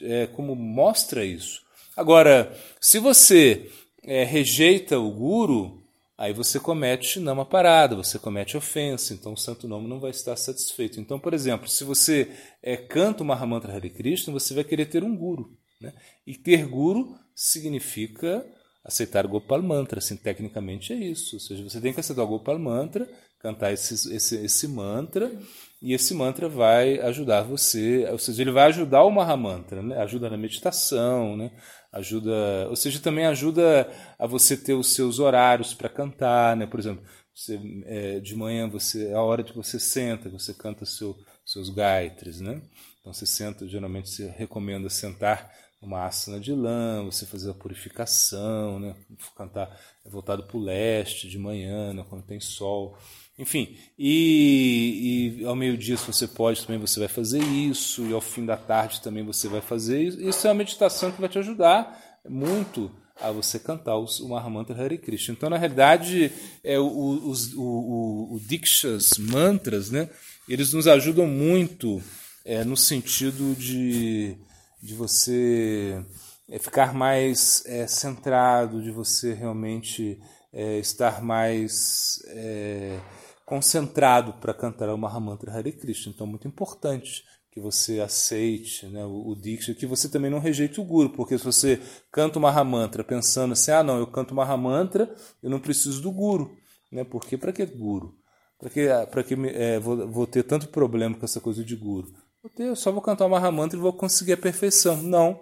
é 0.00 0.26
como 0.26 0.54
mostra 0.54 1.24
isso. 1.24 1.62
Agora, 1.96 2.56
se 2.80 2.98
você 2.98 3.70
é, 4.02 4.24
rejeita 4.24 4.98
o 4.98 5.10
Guru, 5.10 5.82
aí 6.16 6.32
você 6.32 6.58
comete 6.58 7.20
nama 7.20 7.44
parada, 7.44 7.96
você 7.96 8.18
comete 8.18 8.56
ofensa, 8.56 9.12
então 9.12 9.32
o 9.32 9.36
santo 9.36 9.68
nome 9.68 9.88
não 9.88 10.00
vai 10.00 10.10
estar 10.10 10.36
satisfeito. 10.36 11.00
Então, 11.00 11.18
por 11.18 11.34
exemplo, 11.34 11.68
se 11.68 11.84
você 11.84 12.30
é, 12.62 12.76
canta 12.76 13.22
o 13.22 13.26
Mahamantra 13.26 13.74
Hare 13.74 13.90
Krishna, 13.90 14.32
você 14.32 14.54
vai 14.54 14.64
querer 14.64 14.86
ter 14.86 15.04
um 15.04 15.14
Guru. 15.16 15.58
Né? 15.80 15.92
E 16.26 16.36
ter 16.36 16.66
Guru 16.66 17.16
significa 17.34 18.44
aceitar 18.84 19.26
Gopal 19.26 19.62
Mantra, 19.62 19.98
assim, 19.98 20.16
tecnicamente 20.16 20.92
é 20.92 20.96
isso. 20.96 21.36
Ou 21.36 21.40
seja, 21.40 21.62
você 21.62 21.80
tem 21.80 21.92
que 21.92 22.00
aceitar 22.00 22.22
o 22.22 22.26
Gopal 22.26 22.58
Mantra, 22.58 23.08
cantar 23.38 23.72
esse, 23.72 24.14
esse, 24.14 24.36
esse 24.44 24.68
mantra, 24.68 25.30
e 25.80 25.94
esse 25.94 26.12
mantra 26.12 26.48
vai 26.48 27.00
ajudar 27.00 27.42
você, 27.42 28.06
ou 28.10 28.18
seja, 28.18 28.42
ele 28.42 28.50
vai 28.50 28.64
ajudar 28.64 29.02
o 29.02 29.10
Mahamantra, 29.10 29.82
né? 29.82 29.96
ajuda 29.96 30.28
na 30.28 30.36
meditação, 30.36 31.36
né? 31.38 31.50
ajuda, 31.90 32.68
ou 32.68 32.76
seja, 32.76 33.00
também 33.00 33.24
ajuda 33.24 33.90
a 34.18 34.26
você 34.26 34.56
ter 34.56 34.74
os 34.74 34.94
seus 34.94 35.18
horários 35.18 35.72
para 35.72 35.88
cantar, 35.88 36.54
né? 36.54 36.66
por 36.66 36.78
exemplo, 36.78 37.02
você, 37.34 37.58
é, 37.86 38.20
de 38.20 38.36
manhã 38.36 38.68
você 38.68 39.08
é 39.08 39.14
a 39.14 39.22
hora 39.22 39.42
que 39.42 39.56
você 39.56 39.80
senta, 39.80 40.28
você 40.28 40.52
canta 40.52 40.84
seu, 40.84 41.16
seus 41.44 41.70
gaitres, 41.70 42.40
né? 42.40 42.60
Então 43.00 43.14
você 43.14 43.24
senta, 43.24 43.66
geralmente 43.66 44.10
se 44.10 44.26
recomenda 44.26 44.90
sentar 44.90 45.50
uma 45.80 46.04
asana 46.04 46.38
de 46.38 46.52
lã, 46.52 47.04
você 47.04 47.24
fazer 47.24 47.50
a 47.50 47.54
purificação, 47.54 48.78
né? 48.78 48.94
cantar 49.36 49.74
voltado 50.04 50.42
para 50.44 50.56
o 50.56 50.60
leste 50.60 51.28
de 51.28 51.38
manhã, 51.38 51.94
né? 51.94 52.04
quando 52.08 52.22
tem 52.22 52.38
sol. 52.38 52.98
Enfim, 53.38 53.78
e, 53.98 55.38
e 55.40 55.44
ao 55.46 55.56
meio-dia, 55.56 55.96
se 55.96 56.06
você 56.06 56.28
pode, 56.28 56.66
também 56.66 56.78
você 56.78 57.00
vai 57.00 57.08
fazer 57.08 57.42
isso, 57.42 58.04
e 58.06 58.12
ao 58.12 58.20
fim 58.20 58.44
da 58.44 58.56
tarde 58.56 59.00
também 59.00 59.24
você 59.24 59.48
vai 59.48 59.62
fazer 59.62 60.02
isso. 60.02 60.20
Isso 60.20 60.46
é 60.46 60.50
uma 60.50 60.56
meditação 60.56 61.10
que 61.10 61.20
vai 61.20 61.30
te 61.30 61.38
ajudar 61.38 62.20
muito 62.28 62.90
a 63.18 63.30
você 63.30 63.58
cantar 63.58 63.96
o 63.96 64.28
Mahamantra 64.28 64.82
Hare 64.82 64.98
Krishna. 64.98 65.34
Então, 65.34 65.48
na 65.48 65.56
realidade, 65.56 66.30
é, 66.62 66.78
o, 66.78 66.84
o, 66.84 67.32
o, 67.56 68.34
o 68.34 68.40
Dikshas 68.40 69.12
mantras, 69.18 69.90
né, 69.90 70.10
eles 70.48 70.72
nos 70.74 70.86
ajudam 70.86 71.26
muito 71.26 72.02
é, 72.44 72.64
no 72.64 72.76
sentido 72.76 73.54
de 73.54 74.36
de 74.82 74.94
você 74.94 76.04
é, 76.48 76.58
ficar 76.58 76.94
mais 76.94 77.64
é, 77.66 77.86
centrado, 77.86 78.82
de 78.82 78.90
você 78.90 79.32
realmente 79.32 80.20
é, 80.52 80.78
estar 80.78 81.22
mais 81.22 82.22
é, 82.28 82.98
concentrado 83.44 84.34
para 84.34 84.54
cantar 84.54 84.88
o 84.88 84.98
Mahamantra 84.98 85.52
Hare 85.52 85.72
Krishna. 85.72 86.12
Então, 86.14 86.26
muito 86.26 86.48
importante 86.48 87.24
que 87.50 87.60
você 87.60 88.00
aceite 88.00 88.86
né, 88.86 89.04
o, 89.04 89.30
o 89.30 89.36
Diksha, 89.36 89.74
que 89.74 89.86
você 89.86 90.08
também 90.08 90.30
não 90.30 90.38
rejeite 90.38 90.80
o 90.80 90.84
Guru, 90.84 91.10
porque 91.10 91.36
se 91.36 91.44
você 91.44 91.80
canta 92.10 92.38
o 92.38 92.42
Mahamantra 92.42 93.02
pensando 93.02 93.52
assim, 93.52 93.72
ah, 93.72 93.82
não, 93.82 93.98
eu 93.98 94.06
canto 94.06 94.32
o 94.32 94.36
Mahamantra, 94.36 95.12
eu 95.42 95.50
não 95.50 95.58
preciso 95.58 96.00
do 96.00 96.12
Guru. 96.12 96.56
Né? 96.90 97.04
Porque 97.04 97.36
para 97.36 97.52
que 97.52 97.66
Guru? 97.66 98.16
Para 98.58 98.70
que, 98.70 98.86
pra 99.10 99.22
que 99.24 99.34
é, 99.48 99.78
vou, 99.78 100.08
vou 100.08 100.26
ter 100.26 100.42
tanto 100.42 100.68
problema 100.68 101.16
com 101.16 101.24
essa 101.24 101.40
coisa 101.40 101.64
de 101.64 101.74
Guru? 101.74 102.12
Eu 102.58 102.76
só 102.76 102.90
vou 102.90 103.02
cantar 103.02 103.26
o 103.26 103.30
Mahamantra 103.30 103.78
e 103.78 103.82
vou 103.82 103.92
conseguir 103.92 104.32
a 104.32 104.36
perfeição. 104.36 104.96
Não. 105.02 105.40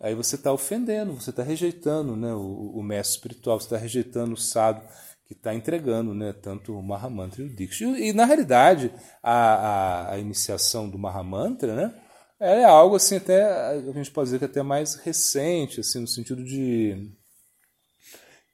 Aí 0.00 0.14
você 0.14 0.36
está 0.36 0.52
ofendendo, 0.52 1.14
você 1.14 1.30
está 1.30 1.42
rejeitando 1.42 2.16
né, 2.16 2.32
o, 2.32 2.72
o, 2.76 2.82
mestre 2.82 3.16
espiritual, 3.16 3.58
você 3.58 3.66
está 3.66 3.76
rejeitando 3.76 4.32
o 4.32 4.36
sábio 4.36 4.88
que 5.26 5.34
está 5.34 5.52
entregando 5.52 6.14
né, 6.14 6.32
tanto 6.32 6.72
o 6.78 6.82
Mahamantra 6.82 7.42
e 7.42 7.46
o 7.46 7.54
Diksha. 7.54 7.84
E, 7.84 8.08
e 8.08 8.12
na 8.12 8.24
realidade, 8.24 8.92
a, 9.22 9.32
a, 9.32 10.12
a, 10.14 10.18
iniciação 10.18 10.88
do 10.88 10.98
Mahamantra 10.98 11.74
né, 11.74 11.94
é 12.40 12.64
algo 12.64 12.94
assim, 12.96 13.16
até 13.16 13.44
a 13.44 13.92
gente 13.92 14.10
pode 14.12 14.28
dizer 14.28 14.38
que 14.38 14.44
até 14.44 14.62
mais 14.62 14.94
recente, 14.94 15.80
assim, 15.80 16.00
no 16.00 16.08
sentido 16.08 16.44
de 16.44 17.12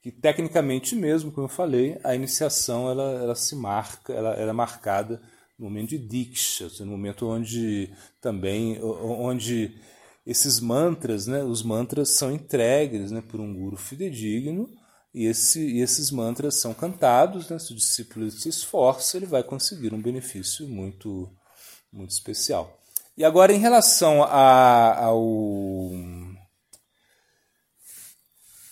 que 0.01 0.11
tecnicamente 0.11 0.95
mesmo, 0.95 1.31
como 1.31 1.45
eu 1.45 1.49
falei, 1.49 1.99
a 2.03 2.13
iniciação 2.13 2.89
ela, 2.89 3.11
ela 3.21 3.35
se 3.35 3.55
marca, 3.55 4.13
ela, 4.13 4.33
ela 4.33 4.49
é 4.49 4.53
marcada 4.53 5.21
no 5.57 5.65
momento 5.65 5.89
de 5.89 5.97
Diksha, 5.97 6.69
no 6.81 6.91
momento 6.91 7.27
onde 7.27 7.93
também 8.21 8.81
onde 8.83 9.79
esses 10.25 10.59
mantras, 10.59 11.27
né, 11.27 11.43
os 11.43 11.61
mantras 11.61 12.11
são 12.11 12.31
entregues 12.31 13.11
né, 13.11 13.21
por 13.21 13.39
um 13.39 13.53
guru 13.53 13.77
fidedigno 13.77 14.67
e, 15.13 15.25
esse, 15.25 15.59
e 15.59 15.81
esses 15.81 16.11
mantras 16.11 16.55
são 16.55 16.73
cantados, 16.73 17.49
né, 17.49 17.59
se 17.59 17.71
o 17.71 17.75
discípulo 17.75 18.29
se 18.31 18.49
esforça, 18.49 19.17
ele 19.17 19.25
vai 19.25 19.43
conseguir 19.43 19.93
um 19.93 20.01
benefício 20.01 20.67
muito, 20.67 21.31
muito 21.91 22.11
especial. 22.11 22.81
E 23.15 23.23
agora, 23.23 23.53
em 23.53 23.59
relação 23.59 24.23
a, 24.23 25.05
ao 25.05 25.91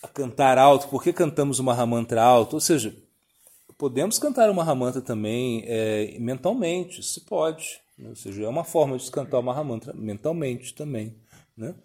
a 0.01 0.07
cantar 0.09 0.57
alto, 0.57 0.89
por 0.89 1.01
que 1.01 1.13
cantamos 1.13 1.59
o 1.59 1.63
Mahamantra 1.63 2.21
alto? 2.21 2.55
Ou 2.55 2.59
seja, 2.59 2.93
Podemos 3.83 4.17
cantar 4.17 4.49
uma 4.49 4.63
Mahamantra 4.63 5.01
também 5.01 5.65
é, 5.67 6.17
mentalmente, 6.17 7.03
se 7.03 7.19
pode. 7.19 7.81
Né? 7.97 8.07
Ou 8.07 8.15
seja, 8.15 8.43
é 8.43 8.47
uma 8.47 8.63
forma 8.63 8.97
de 8.97 9.11
cantar 9.11 9.39
uma 9.39 9.51
Mahamantra 9.51 9.91
mentalmente 9.93 10.73
também. 10.73 11.17
Né? 11.57 11.75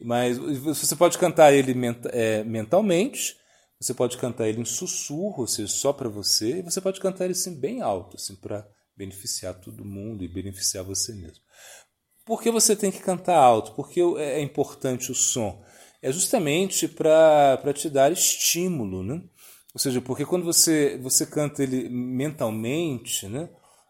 Mas 0.00 0.38
você 0.38 0.94
pode 0.94 1.18
cantar 1.18 1.52
ele 1.52 1.74
é, 2.12 2.44
mentalmente, 2.44 3.36
você 3.80 3.92
pode 3.92 4.16
cantar 4.16 4.48
ele 4.48 4.60
em 4.60 4.64
sussurro, 4.64 5.40
ou 5.40 5.46
seja, 5.48 5.66
só 5.66 5.92
para 5.92 6.08
você, 6.08 6.58
e 6.58 6.62
você 6.62 6.80
pode 6.80 7.00
cantar 7.00 7.24
ele 7.24 7.32
assim, 7.32 7.58
bem 7.58 7.80
alto, 7.80 8.14
assim, 8.14 8.36
para 8.36 8.64
beneficiar 8.96 9.54
todo 9.54 9.84
mundo 9.84 10.22
e 10.22 10.28
beneficiar 10.28 10.84
você 10.84 11.12
mesmo. 11.12 11.42
Por 12.24 12.40
que 12.40 12.48
você 12.52 12.76
tem 12.76 12.92
que 12.92 13.00
cantar 13.00 13.36
alto? 13.36 13.72
Porque 13.72 14.00
é 14.18 14.40
importante 14.40 15.10
o 15.10 15.16
som? 15.16 15.64
É 16.00 16.12
justamente 16.12 16.86
para 16.86 17.74
te 17.74 17.90
dar 17.90 18.12
estímulo, 18.12 19.02
né? 19.02 19.20
Ou 19.74 19.78
seja, 19.78 20.00
porque 20.00 20.24
quando 20.24 20.44
você, 20.44 20.98
você 20.98 21.24
canta 21.24 21.62
ele 21.62 21.88
mentalmente, 21.88 23.28
né, 23.28 23.48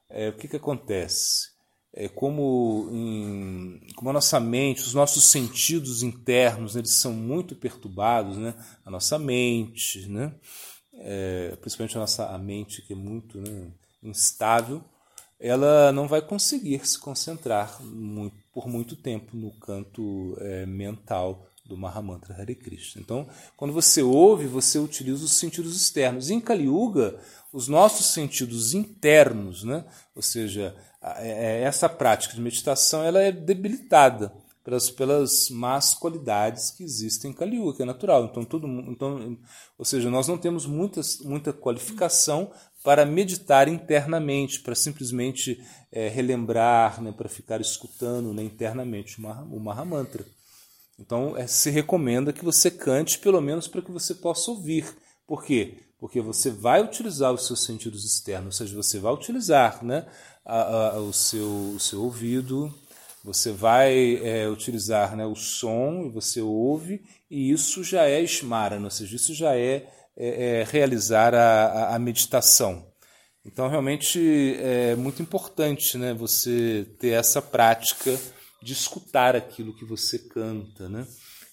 é, 0.08 0.28
o 0.28 0.37
que, 0.37 0.49
que 0.49 0.56
acontece? 0.56 1.50
É 1.92 2.08
como, 2.08 2.88
em, 2.92 3.80
como 3.96 4.10
a 4.10 4.12
nossa 4.12 4.38
mente, 4.38 4.82
os 4.82 4.94
nossos 4.94 5.25
sentidos 5.25 6.02
internos, 6.02 6.76
eles 6.76 6.92
são 6.92 7.12
muito 7.12 7.56
perturbados, 7.56 8.37
né? 8.37 8.54
a 8.84 8.90
nossa 8.90 9.18
mente, 9.18 10.06
né? 10.08 10.32
É, 10.94 11.56
principalmente 11.60 11.96
a 11.96 12.00
nossa 12.00 12.26
a 12.28 12.38
mente 12.38 12.82
que 12.82 12.92
é 12.92 12.96
muito 12.96 13.40
né, 13.40 13.72
instável, 14.02 14.84
ela 15.40 15.90
não 15.90 16.06
vai 16.06 16.20
conseguir 16.20 16.87
se 16.87 16.99
concentrar 16.99 17.82
muito, 17.82 18.37
por 18.52 18.68
muito 18.68 18.94
tempo 18.94 19.34
no 19.37 19.50
canto 19.58 20.37
é, 20.38 20.66
mental 20.66 21.50
do 21.70 21.76
Mahamantra 21.76 22.34
Hare 22.34 22.54
Krishna. 22.54 23.00
Então, 23.00 23.28
quando 23.56 23.72
você 23.72 24.02
ouve, 24.02 24.46
você 24.46 24.78
utiliza 24.78 25.24
os 25.24 25.38
sentidos 25.38 25.80
externos. 25.80 26.28
Em 26.28 26.40
Kali 26.40 26.64
Yuga, 26.64 27.18
os 27.52 27.68
nossos 27.68 28.06
sentidos 28.06 28.74
internos, 28.74 29.62
né? 29.64 29.84
ou 30.14 30.20
seja, 30.20 30.74
é, 31.18 31.62
essa 31.62 31.88
prática 31.88 32.34
de 32.34 32.40
meditação 32.40 33.02
ela 33.02 33.22
é 33.22 33.30
debilitada 33.30 34.32
pelas, 34.64 34.90
pelas 34.90 35.48
más 35.48 35.94
qualidades 35.94 36.70
que 36.70 36.82
existem 36.82 37.30
em 37.30 37.34
Kali 37.34 37.56
Yuga, 37.56 37.76
que 37.76 37.82
é 37.82 37.86
natural. 37.86 38.24
Então, 38.24 38.44
todo 38.44 38.66
então, 38.66 39.38
ou 39.78 39.84
seja, 39.84 40.10
nós 40.10 40.26
não 40.26 40.36
temos 40.36 40.66
muitas, 40.66 41.20
muita 41.20 41.52
qualificação 41.52 42.50
para 42.82 43.06
meditar 43.06 43.68
internamente, 43.68 44.60
para 44.60 44.74
simplesmente 44.74 45.62
é, 45.92 46.08
relembrar, 46.08 47.00
né, 47.00 47.12
para 47.12 47.28
ficar 47.28 47.60
escutando 47.60 48.32
né, 48.34 48.42
internamente 48.42 49.20
o 49.20 49.60
Mahamantra. 49.60 50.24
Então, 51.00 51.35
é, 51.37 51.47
se 51.47 51.71
recomenda 51.71 52.33
que 52.33 52.45
você 52.45 52.71
cante, 52.71 53.19
pelo 53.19 53.40
menos 53.40 53.66
para 53.66 53.80
que 53.80 53.90
você 53.90 54.14
possa 54.14 54.50
ouvir. 54.50 54.85
Por 55.26 55.42
quê? 55.42 55.78
Porque 55.99 56.21
você 56.21 56.50
vai 56.50 56.83
utilizar 56.83 57.33
os 57.33 57.47
seus 57.47 57.64
sentidos 57.64 58.04
externos, 58.04 58.61
ou 58.61 58.66
seja, 58.66 58.76
você 58.76 58.99
vai 58.99 59.12
utilizar 59.12 59.83
né, 59.83 60.07
a, 60.45 60.88
a, 60.88 61.00
o, 61.00 61.12
seu, 61.12 61.73
o 61.75 61.80
seu 61.80 62.02
ouvido, 62.02 62.73
você 63.25 63.50
vai 63.50 64.16
é, 64.23 64.49
utilizar 64.49 65.16
né, 65.16 65.25
o 65.25 65.35
som 65.35 66.11
você 66.11 66.40
ouve, 66.40 67.02
e 67.30 67.50
isso 67.50 67.83
já 67.83 68.07
é 68.07 68.21
esmara, 68.23 68.78
ou 68.78 68.90
seja, 68.90 69.16
isso 69.16 69.35
já 69.35 69.57
é, 69.57 69.88
é, 70.16 70.61
é 70.61 70.64
realizar 70.64 71.35
a, 71.35 71.95
a, 71.95 71.99
meditação. 71.99 72.87
Então, 73.45 73.69
realmente 73.69 74.57
é 74.59 74.95
muito 74.97 75.23
importante 75.23 75.97
né, 75.97 76.12
você 76.12 76.87
ter 76.99 77.11
essa 77.11 77.40
prática 77.40 78.19
de 78.62 78.72
escutar 78.72 79.34
aquilo 79.34 79.74
que 79.74 79.84
você 79.84 80.18
canta. 80.18 80.88
Né? 80.88 81.06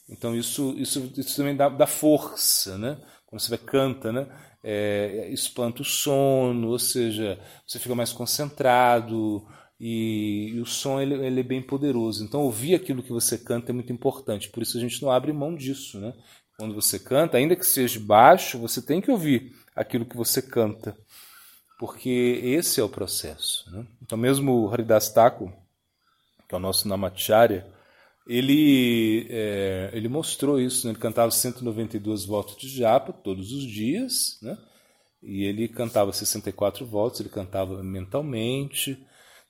Então, 0.10 0.36
isso, 0.36 0.74
isso, 0.78 1.12
isso 1.18 1.36
também 1.36 1.56
dá, 1.56 1.70
dá 1.70 1.88
força. 1.88 2.78
Né? 2.78 2.98
Quando 3.26 3.42
você 3.42 3.58
canta, 3.58 4.12
né? 4.12 4.28
É, 4.64 5.30
espanta 5.32 5.82
o 5.82 5.86
sono, 5.86 6.70
ou 6.70 6.80
seja, 6.80 7.40
você 7.66 7.80
fica 7.80 7.96
mais 7.96 8.12
concentrado, 8.12 9.48
e, 9.80 10.54
e, 10.56 10.60
o 10.60 10.66
som 10.66 11.00
ele, 11.00 11.14
ele, 11.26 11.40
é 11.40 11.44
bem 11.44 11.62
poderoso. 11.62 12.24
Então 12.24 12.42
ouvir 12.42 12.76
aquilo 12.76 13.04
que 13.04 13.12
você 13.12 13.38
canta 13.38 13.72
é 13.72 13.74
muito 13.74 13.94
importante. 13.94 14.50
Por 14.50 14.64
isso 14.64 14.78
a 14.78 14.82
gente 14.82 15.02
não 15.02 15.12
abre 15.12 15.32
mão 15.32 15.56
disso, 15.56 16.00
né? 16.00 16.14
Quando 16.58 16.74
você 16.74 16.98
canta, 16.98 17.38
ainda 17.38 17.56
que 17.56 17.66
seja 17.66 18.00
baixo, 18.00 18.58
você 18.58 18.82
tem 18.82 19.00
que 19.00 19.12
ouvir 19.12 19.56
aquilo 19.76 20.06
que 20.06 20.18
você 20.18 20.42
canta, 20.42 20.98
porque 21.80 22.42
esse 22.44 22.80
é 22.80 22.84
o 22.84 22.90
processo. 22.90 23.70
Né? 23.72 23.86
Então 24.02 24.18
mesmo 24.18 24.64
o 24.64 24.74
Haridas 24.74 25.10
Thakur, 25.10 25.54
que 26.48 26.56
é 26.56 26.58
o 26.58 26.62
nosso 26.62 26.88
Namacharya, 26.88 27.66
ele, 28.28 29.28
é, 29.30 29.90
ele 29.94 30.08
mostrou 30.08 30.60
isso. 30.60 30.86
Né? 30.86 30.94
Ele 30.94 31.00
cantava 31.00 31.32
192 31.32 32.26
voltas 32.26 32.58
de 32.58 32.70
japa 32.70 33.14
todos 33.14 33.52
os 33.52 33.64
dias, 33.64 34.38
né? 34.42 34.58
e 35.22 35.44
ele 35.44 35.68
cantava 35.68 36.12
64 36.14 36.86
voltas, 36.86 37.20
ele 37.20 37.30
cantava 37.30 37.82
mentalmente, 37.84 38.98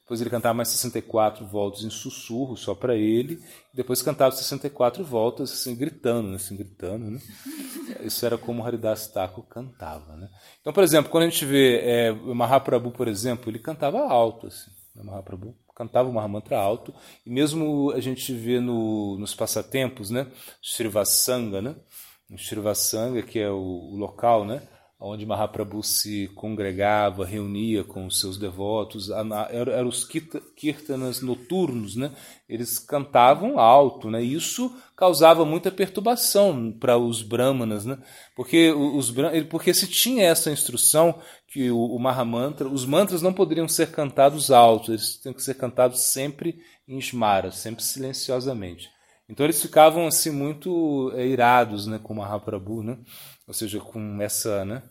depois 0.07 0.21
ele 0.21 0.29
cantava 0.29 0.53
mais 0.53 0.69
64 0.69 1.45
voltas 1.45 1.83
em 1.83 1.89
sussurro 1.89 2.55
só 2.55 2.73
para 2.73 2.95
ele. 2.95 3.43
Depois 3.73 4.01
cantava 4.01 4.33
64 4.33 5.03
voltas 5.03 5.51
assim 5.51 5.75
gritando, 5.75 6.29
né? 6.29 6.35
assim 6.35 6.55
gritando, 6.55 7.11
né? 7.11 7.19
Isso 8.01 8.25
era 8.25 8.37
como 8.37 8.63
Haridas 8.63 9.07
Thakur 9.07 9.43
cantava, 9.47 10.15
né? 10.15 10.29
Então, 10.61 10.71
por 10.71 10.81
exemplo, 10.81 11.11
quando 11.11 11.25
a 11.25 11.29
gente 11.29 11.43
vê 11.45 11.79
é, 11.83 12.11
Mahaprabhu, 12.13 12.91
por 12.91 13.09
exemplo, 13.09 13.51
ele 13.51 13.59
cantava 13.59 13.99
alto, 13.99 14.47
assim. 14.47 14.71
O 14.95 15.03
Mahaprabhu 15.03 15.53
cantava 15.77 16.09
o 16.09 16.13
Mahamantra 16.13 16.57
alto. 16.57 16.91
E 17.23 17.29
mesmo 17.29 17.91
a 17.91 17.99
gente 17.99 18.33
vê 18.33 18.59
no, 18.59 19.15
nos 19.19 19.35
passatempos, 19.35 20.09
né? 20.09 20.25
Srivasanga, 20.59 21.61
né? 21.61 21.75
O 22.31 22.35
Srivasanga, 22.35 23.21
que 23.21 23.37
é 23.37 23.49
o, 23.49 23.91
o 23.91 23.95
local, 23.95 24.43
né? 24.43 24.67
Onde 24.99 25.27
Mahaprabhu 25.27 25.83
se 25.83 26.27
congregava, 26.33 27.23
reunia 27.23 27.83
com 27.83 28.07
os 28.07 28.19
seus 28.19 28.35
devotos, 28.35 29.09
eram 29.11 29.87
os 29.87 30.03
kirtanas 30.55 31.21
noturnos, 31.21 31.95
né? 31.95 32.11
eles 32.49 32.79
cantavam 32.79 33.59
alto, 33.59 34.09
né? 34.09 34.23
isso 34.23 34.75
causava 34.95 35.45
muita 35.45 35.69
perturbação 35.69 36.71
para 36.71 36.97
os 36.97 37.21
brahmanas, 37.21 37.85
né? 37.85 37.99
porque, 38.35 38.71
os, 38.71 39.13
porque 39.49 39.71
se 39.71 39.87
tinha 39.87 40.25
essa 40.25 40.51
instrução 40.51 41.19
que 41.47 41.69
o, 41.69 41.77
o 41.77 41.99
Mahamantra, 41.99 42.67
os 42.67 42.83
mantras 42.83 43.21
não 43.21 43.33
poderiam 43.33 43.67
ser 43.67 43.91
cantados 43.91 44.49
altos, 44.49 44.89
eles 44.89 45.17
têm 45.17 45.33
que 45.33 45.43
ser 45.43 45.53
cantados 45.53 46.05
sempre 46.05 46.59
em 46.87 46.97
Smara, 46.97 47.51
sempre 47.51 47.83
silenciosamente. 47.83 48.89
Então 49.29 49.45
eles 49.45 49.61
ficavam 49.61 50.07
assim 50.07 50.31
muito 50.31 51.11
é, 51.13 51.27
irados 51.27 51.85
né, 51.85 51.99
com 52.01 52.13
Mahaprabhu, 52.13 52.81
né? 52.81 52.97
Ou 53.47 53.53
seja, 53.53 53.79
com 53.79 54.21
essa, 54.21 54.65
né, 54.65 54.83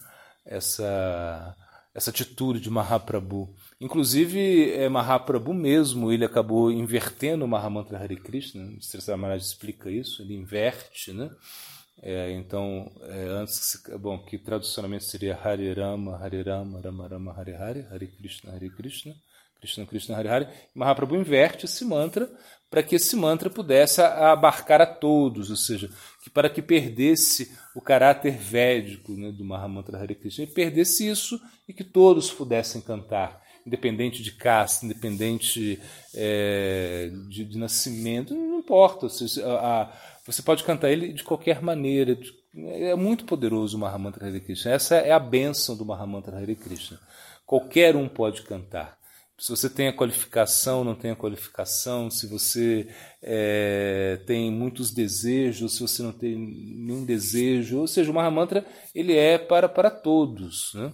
essa, 0.45 1.55
essa 1.95 2.11
atitude 2.11 2.61
de 2.61 2.71
Mahaprabhu. 2.71 3.55
Inclusive, 3.81 4.73
é, 4.73 4.89
Mahaprabhu 4.89 5.53
mesmo, 5.53 6.11
ele 6.11 6.25
acabou 6.25 6.71
invertendo 6.71 7.45
o 7.45 7.49
Mahamantra 7.49 7.99
Hare 7.99 8.17
Krishna, 8.17 8.65
o 8.79 8.83
Sri 8.83 9.17
Maharaj 9.17 9.43
explica 9.43 9.91
isso, 9.91 10.23
ele 10.23 10.35
inverte, 10.35 11.13
né? 11.13 11.31
É, 12.03 12.31
então, 12.33 12.91
é, 13.03 13.25
antes, 13.29 13.83
bom, 13.99 14.19
que 14.19 14.39
traducionalmente 14.39 15.05
seria 15.05 15.39
Hare 15.43 15.73
Rama, 15.73 16.17
Hare 16.17 16.43
Rama, 16.43 16.81
Rama 16.81 17.09
Rama, 17.09 17.33
Hare 17.33 17.55
Hare, 17.55 17.87
Hare 17.91 18.07
Krishna, 18.07 18.53
Hare 18.53 18.69
Krishna, 18.69 19.15
Krishna 19.61 19.87
Krishna, 19.87 20.17
Hare 20.17 20.29
Hare. 20.29 20.49
Mahaprabhu 20.75 21.17
inverte 21.17 21.65
esse 21.65 21.85
mantra 21.85 22.31
para 22.71 22.83
que 22.83 22.97
esse 22.97 23.15
mantra 23.17 23.49
pudesse 23.49 24.01
abarcar 24.01 24.81
a 24.81 24.87
todos, 24.87 25.51
ou 25.51 25.57
seja, 25.57 25.91
que 26.23 26.29
para 26.29 26.51
que 26.51 26.61
perdesse 26.61 27.57
o 27.75 27.81
caráter 27.81 28.37
védico 28.37 29.13
né, 29.13 29.31
do 29.31 29.45
Mahamantra 29.45 29.99
Hare 29.99 30.15
Krishna, 30.15 30.45
ele 30.45 30.53
perdesse 30.53 31.09
isso 31.09 31.41
e 31.69 31.73
que 31.73 31.85
todos 31.85 32.31
pudessem 32.31 32.81
cantar, 32.81 33.41
independente 33.65 34.23
de 34.23 34.33
casta, 34.33 34.85
independente 34.85 35.81
é, 36.15 37.11
de, 37.29 37.45
de, 37.45 37.59
nascimento, 37.59 38.35
não 38.35 38.59
importa. 38.59 39.09
Seja, 39.09 39.47
a, 39.47 39.83
a, 39.83 39.93
você 40.25 40.43
pode 40.43 40.65
cantar 40.65 40.91
ele 40.91 41.13
de 41.13 41.23
qualquer 41.23 41.63
maneira. 41.63 42.19
É 42.55 42.95
muito 42.95 43.25
poderoso 43.25 43.77
o 43.77 43.81
Mahamantra 43.81 44.27
Hare 44.27 44.41
Krishna. 44.41 44.73
Essa 44.73 44.97
é 44.97 45.13
a 45.13 45.19
bênção 45.21 45.77
do 45.77 45.85
Mahamantra 45.85 46.39
Hare 46.39 46.57
Krishna. 46.57 46.99
Qualquer 47.45 47.95
um 47.95 48.09
pode 48.09 48.43
cantar 48.43 48.99
se 49.39 49.51
você 49.51 49.69
tem 49.69 49.89
a 49.89 49.93
qualificação, 49.93 50.83
não 50.83 50.95
tem 50.95 51.11
a 51.11 51.17
qualificação, 51.17 52.11
se 52.11 52.27
você 52.27 52.89
é, 53.23 54.19
tem 54.27 54.51
muitos 54.51 54.91
desejos, 54.91 55.77
se 55.77 55.83
você 55.83 56.03
não 56.03 56.13
tem 56.13 56.35
nenhum 56.37 57.05
desejo, 57.05 57.81
ou 57.81 57.87
seja, 57.87 58.11
o 58.11 58.15
Mahamantra 58.15 58.65
ele 58.95 59.15
é 59.15 59.37
para, 59.37 59.69
para 59.69 59.91
todos. 59.91 60.73
Né? 60.75 60.91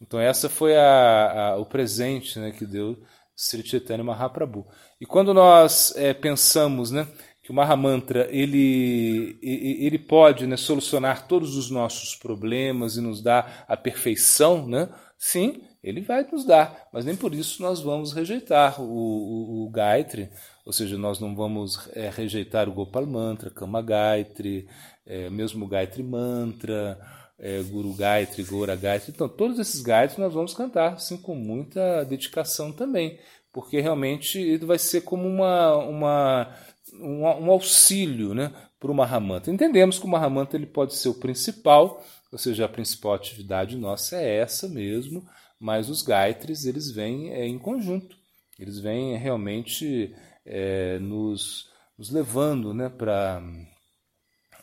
Então 0.00 0.18
essa 0.18 0.48
foi 0.48 0.76
a, 0.76 1.52
a, 1.52 1.56
o 1.56 1.66
presente 1.66 2.38
né, 2.38 2.50
que 2.50 2.66
deu 2.66 3.00
Sri 3.36 3.64
Chaitanya 3.64 4.02
Mahaprabhu. 4.02 4.66
E 5.00 5.06
quando 5.06 5.32
nós 5.32 5.94
é, 5.96 6.12
pensamos 6.12 6.90
né, 6.90 7.06
que 7.44 7.52
o 7.52 7.54
Mahamantra 7.54 8.26
ele, 8.28 9.38
ele 9.40 10.00
pode 10.00 10.48
né, 10.48 10.56
solucionar 10.56 11.28
todos 11.28 11.56
os 11.56 11.70
nossos 11.70 12.16
problemas 12.16 12.96
e 12.96 13.00
nos 13.00 13.22
dar 13.22 13.64
a 13.68 13.76
perfeição, 13.76 14.66
né? 14.66 14.88
sim, 15.16 15.62
ele 15.84 16.00
vai 16.00 16.26
nos 16.32 16.44
dar, 16.46 16.88
mas 16.90 17.04
nem 17.04 17.14
por 17.14 17.34
isso 17.34 17.60
nós 17.60 17.80
vamos 17.80 18.12
rejeitar 18.14 18.80
o, 18.80 18.84
o, 18.84 19.66
o 19.66 19.70
Gayatri, 19.70 20.30
ou 20.64 20.72
seja, 20.72 20.96
nós 20.96 21.20
não 21.20 21.36
vamos 21.36 21.90
é, 21.94 22.08
rejeitar 22.08 22.68
o 22.68 22.72
Gopal 22.72 23.06
Mantra, 23.06 23.50
Kama 23.50 23.82
Gayatri, 23.82 24.66
é, 25.06 25.28
mesmo 25.28 25.66
o 25.66 25.68
Gayatri 25.68 26.02
Mantra, 26.02 26.98
é, 27.38 27.62
Guru 27.62 27.92
Gayatri, 27.92 28.42
Gora 28.44 28.74
Gayatri. 28.74 29.12
Então, 29.14 29.28
todos 29.28 29.58
esses 29.58 29.82
Gayatri 29.82 30.20
nós 30.20 30.32
vamos 30.32 30.54
cantar 30.54 30.94
assim, 30.94 31.18
com 31.18 31.34
muita 31.34 32.02
dedicação 32.04 32.72
também, 32.72 33.18
porque 33.52 33.78
realmente 33.78 34.38
ele 34.38 34.64
vai 34.64 34.78
ser 34.78 35.02
como 35.02 35.28
uma, 35.28 35.76
uma, 35.76 36.56
um, 36.94 37.24
um 37.24 37.50
auxílio 37.50 38.32
né, 38.32 38.50
para 38.80 38.90
o 38.90 38.94
Mahamantra. 38.94 39.52
Entendemos 39.52 39.98
que 39.98 40.06
o 40.06 40.08
Mahamantra 40.08 40.56
ele 40.56 40.66
pode 40.66 40.94
ser 40.94 41.10
o 41.10 41.14
principal, 41.14 42.02
ou 42.32 42.38
seja, 42.38 42.64
a 42.64 42.68
principal 42.68 43.12
atividade 43.12 43.76
nossa 43.76 44.16
é 44.16 44.38
essa 44.38 44.66
mesmo, 44.66 45.22
mas 45.64 45.88
os 45.88 46.02
gaitres 46.02 46.66
eles 46.66 46.90
vêm 46.90 47.30
é, 47.30 47.46
em 47.46 47.58
conjunto, 47.58 48.18
eles 48.58 48.78
vêm 48.78 49.16
realmente 49.16 50.14
é, 50.44 50.98
nos, 50.98 51.70
nos 51.96 52.10
levando 52.10 52.74
né, 52.74 52.90
para 52.90 53.42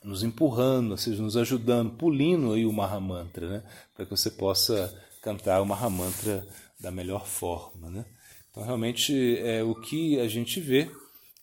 nos 0.03 0.21
empurrando, 0.21 0.91
ou 0.91 0.97
seja, 0.97 1.19
nos 1.19 1.35
ajudando, 1.35 1.97
pulindo 1.97 2.53
aí 2.53 2.67
o 2.67 2.71
Mahamantra, 2.71 3.49
né, 3.49 3.63
para 3.95 4.05
que 4.05 4.11
você 4.11 4.29
possa 4.29 4.95
cantar 5.23 5.59
o 5.63 5.65
Mahamantra 5.65 6.47
da 6.79 6.91
melhor 6.91 7.25
forma. 7.25 7.89
Né? 7.89 8.05
Então, 8.51 8.63
realmente, 8.63 9.39
é, 9.39 9.63
o 9.63 9.73
que 9.73 10.19
a 10.19 10.27
gente 10.27 10.59
vê 10.59 10.87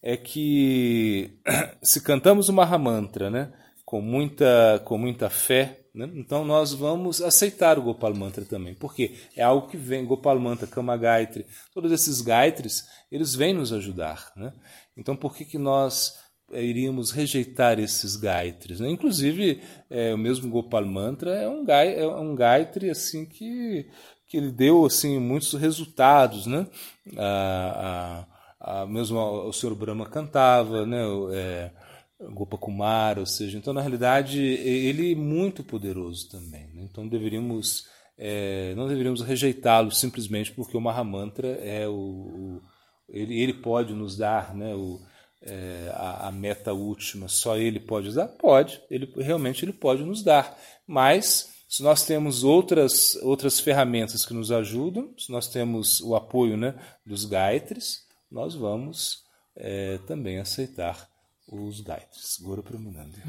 é 0.00 0.16
que 0.16 1.36
se 1.82 2.00
cantamos 2.00 2.48
o 2.48 2.52
Mahamantra 2.52 3.28
né, 3.28 3.52
com, 3.84 4.00
muita, 4.00 4.80
com 4.84 4.96
muita 4.96 5.28
fé, 5.28 5.80
né? 5.98 6.08
Então 6.14 6.44
nós 6.44 6.72
vamos 6.72 7.20
aceitar 7.20 7.76
o 7.76 7.82
Gopal 7.82 8.14
Mantra 8.14 8.44
também, 8.44 8.72
porque 8.72 9.16
é 9.34 9.42
algo 9.42 9.66
que 9.66 9.76
vem, 9.76 10.06
Gopal 10.06 10.38
Mantra, 10.38 10.68
Kama 10.68 10.96
Gayatri, 10.96 11.44
todos 11.74 11.90
esses 11.90 12.20
Gayatris, 12.20 12.86
eles 13.10 13.34
vêm 13.34 13.52
nos 13.52 13.72
ajudar. 13.72 14.30
Né? 14.36 14.52
Então 14.96 15.16
por 15.16 15.34
que, 15.34 15.44
que 15.44 15.58
nós 15.58 16.16
é, 16.52 16.62
iríamos 16.62 17.10
rejeitar 17.10 17.80
esses 17.80 18.14
Gayatris? 18.14 18.78
Né? 18.78 18.88
Inclusive, 18.88 19.60
é, 19.90 20.14
o 20.14 20.18
mesmo 20.18 20.48
Gopal 20.48 20.86
Mantra 20.86 21.34
é 21.34 21.48
um, 21.48 21.64
gai, 21.64 21.98
é 21.98 22.06
um 22.06 22.32
Gayatri 22.36 22.90
assim, 22.90 23.26
que, 23.26 23.90
que 24.28 24.36
ele 24.36 24.52
deu 24.52 24.86
assim, 24.86 25.18
muitos 25.18 25.52
resultados. 25.54 26.46
Né? 26.46 26.64
A, 27.16 28.26
a, 28.60 28.82
a, 28.82 28.86
mesmo 28.86 29.18
o 29.18 29.52
Sr. 29.52 29.74
Brahma 29.74 30.06
cantava, 30.06 30.86
né? 30.86 31.02
É, 31.32 31.87
Gopakumara, 32.20 33.20
ou 33.20 33.26
seja, 33.26 33.56
então 33.56 33.72
na 33.72 33.80
realidade 33.80 34.42
ele 34.42 35.12
é 35.12 35.14
muito 35.14 35.62
poderoso 35.62 36.28
também. 36.28 36.66
Né? 36.74 36.82
Então 36.82 37.06
deveríamos 37.06 37.86
é, 38.18 38.74
não 38.74 38.88
deveríamos 38.88 39.22
rejeitá-lo 39.22 39.92
simplesmente 39.92 40.50
porque 40.50 40.76
o 40.76 40.80
Mahamantra 40.80 41.48
é 41.62 41.86
o, 41.86 41.92
o 41.92 42.62
ele, 43.08 43.40
ele 43.40 43.54
pode 43.54 43.94
nos 43.94 44.16
dar 44.16 44.54
né, 44.54 44.74
o, 44.74 45.00
é, 45.40 45.90
a, 45.94 46.28
a, 46.28 46.32
meta 46.32 46.72
última, 46.72 47.28
só 47.28 47.56
ele 47.56 47.80
pode 47.80 48.06
nos 48.06 48.16
dar? 48.16 48.28
Pode, 48.28 48.82
ele, 48.90 49.10
realmente 49.16 49.64
ele 49.64 49.72
pode 49.72 50.02
nos 50.02 50.22
dar, 50.22 50.58
mas 50.86 51.54
se 51.68 51.82
nós 51.82 52.04
temos 52.04 52.44
outras, 52.44 53.14
outras 53.22 53.60
ferramentas 53.60 54.26
que 54.26 54.34
nos 54.34 54.50
ajudam, 54.50 55.14
se 55.16 55.30
nós 55.30 55.48
temos 55.48 56.00
o 56.00 56.14
apoio 56.14 56.56
né, 56.56 56.74
dos 57.06 57.24
gaitres, 57.24 58.06
nós 58.30 58.54
vamos 58.54 59.22
é, 59.56 59.98
também 60.06 60.38
aceitar 60.38 61.08
os 61.50 61.80
gaitres. 61.80 62.38
Guru 62.40 62.62
Pramanandi. 62.62 63.22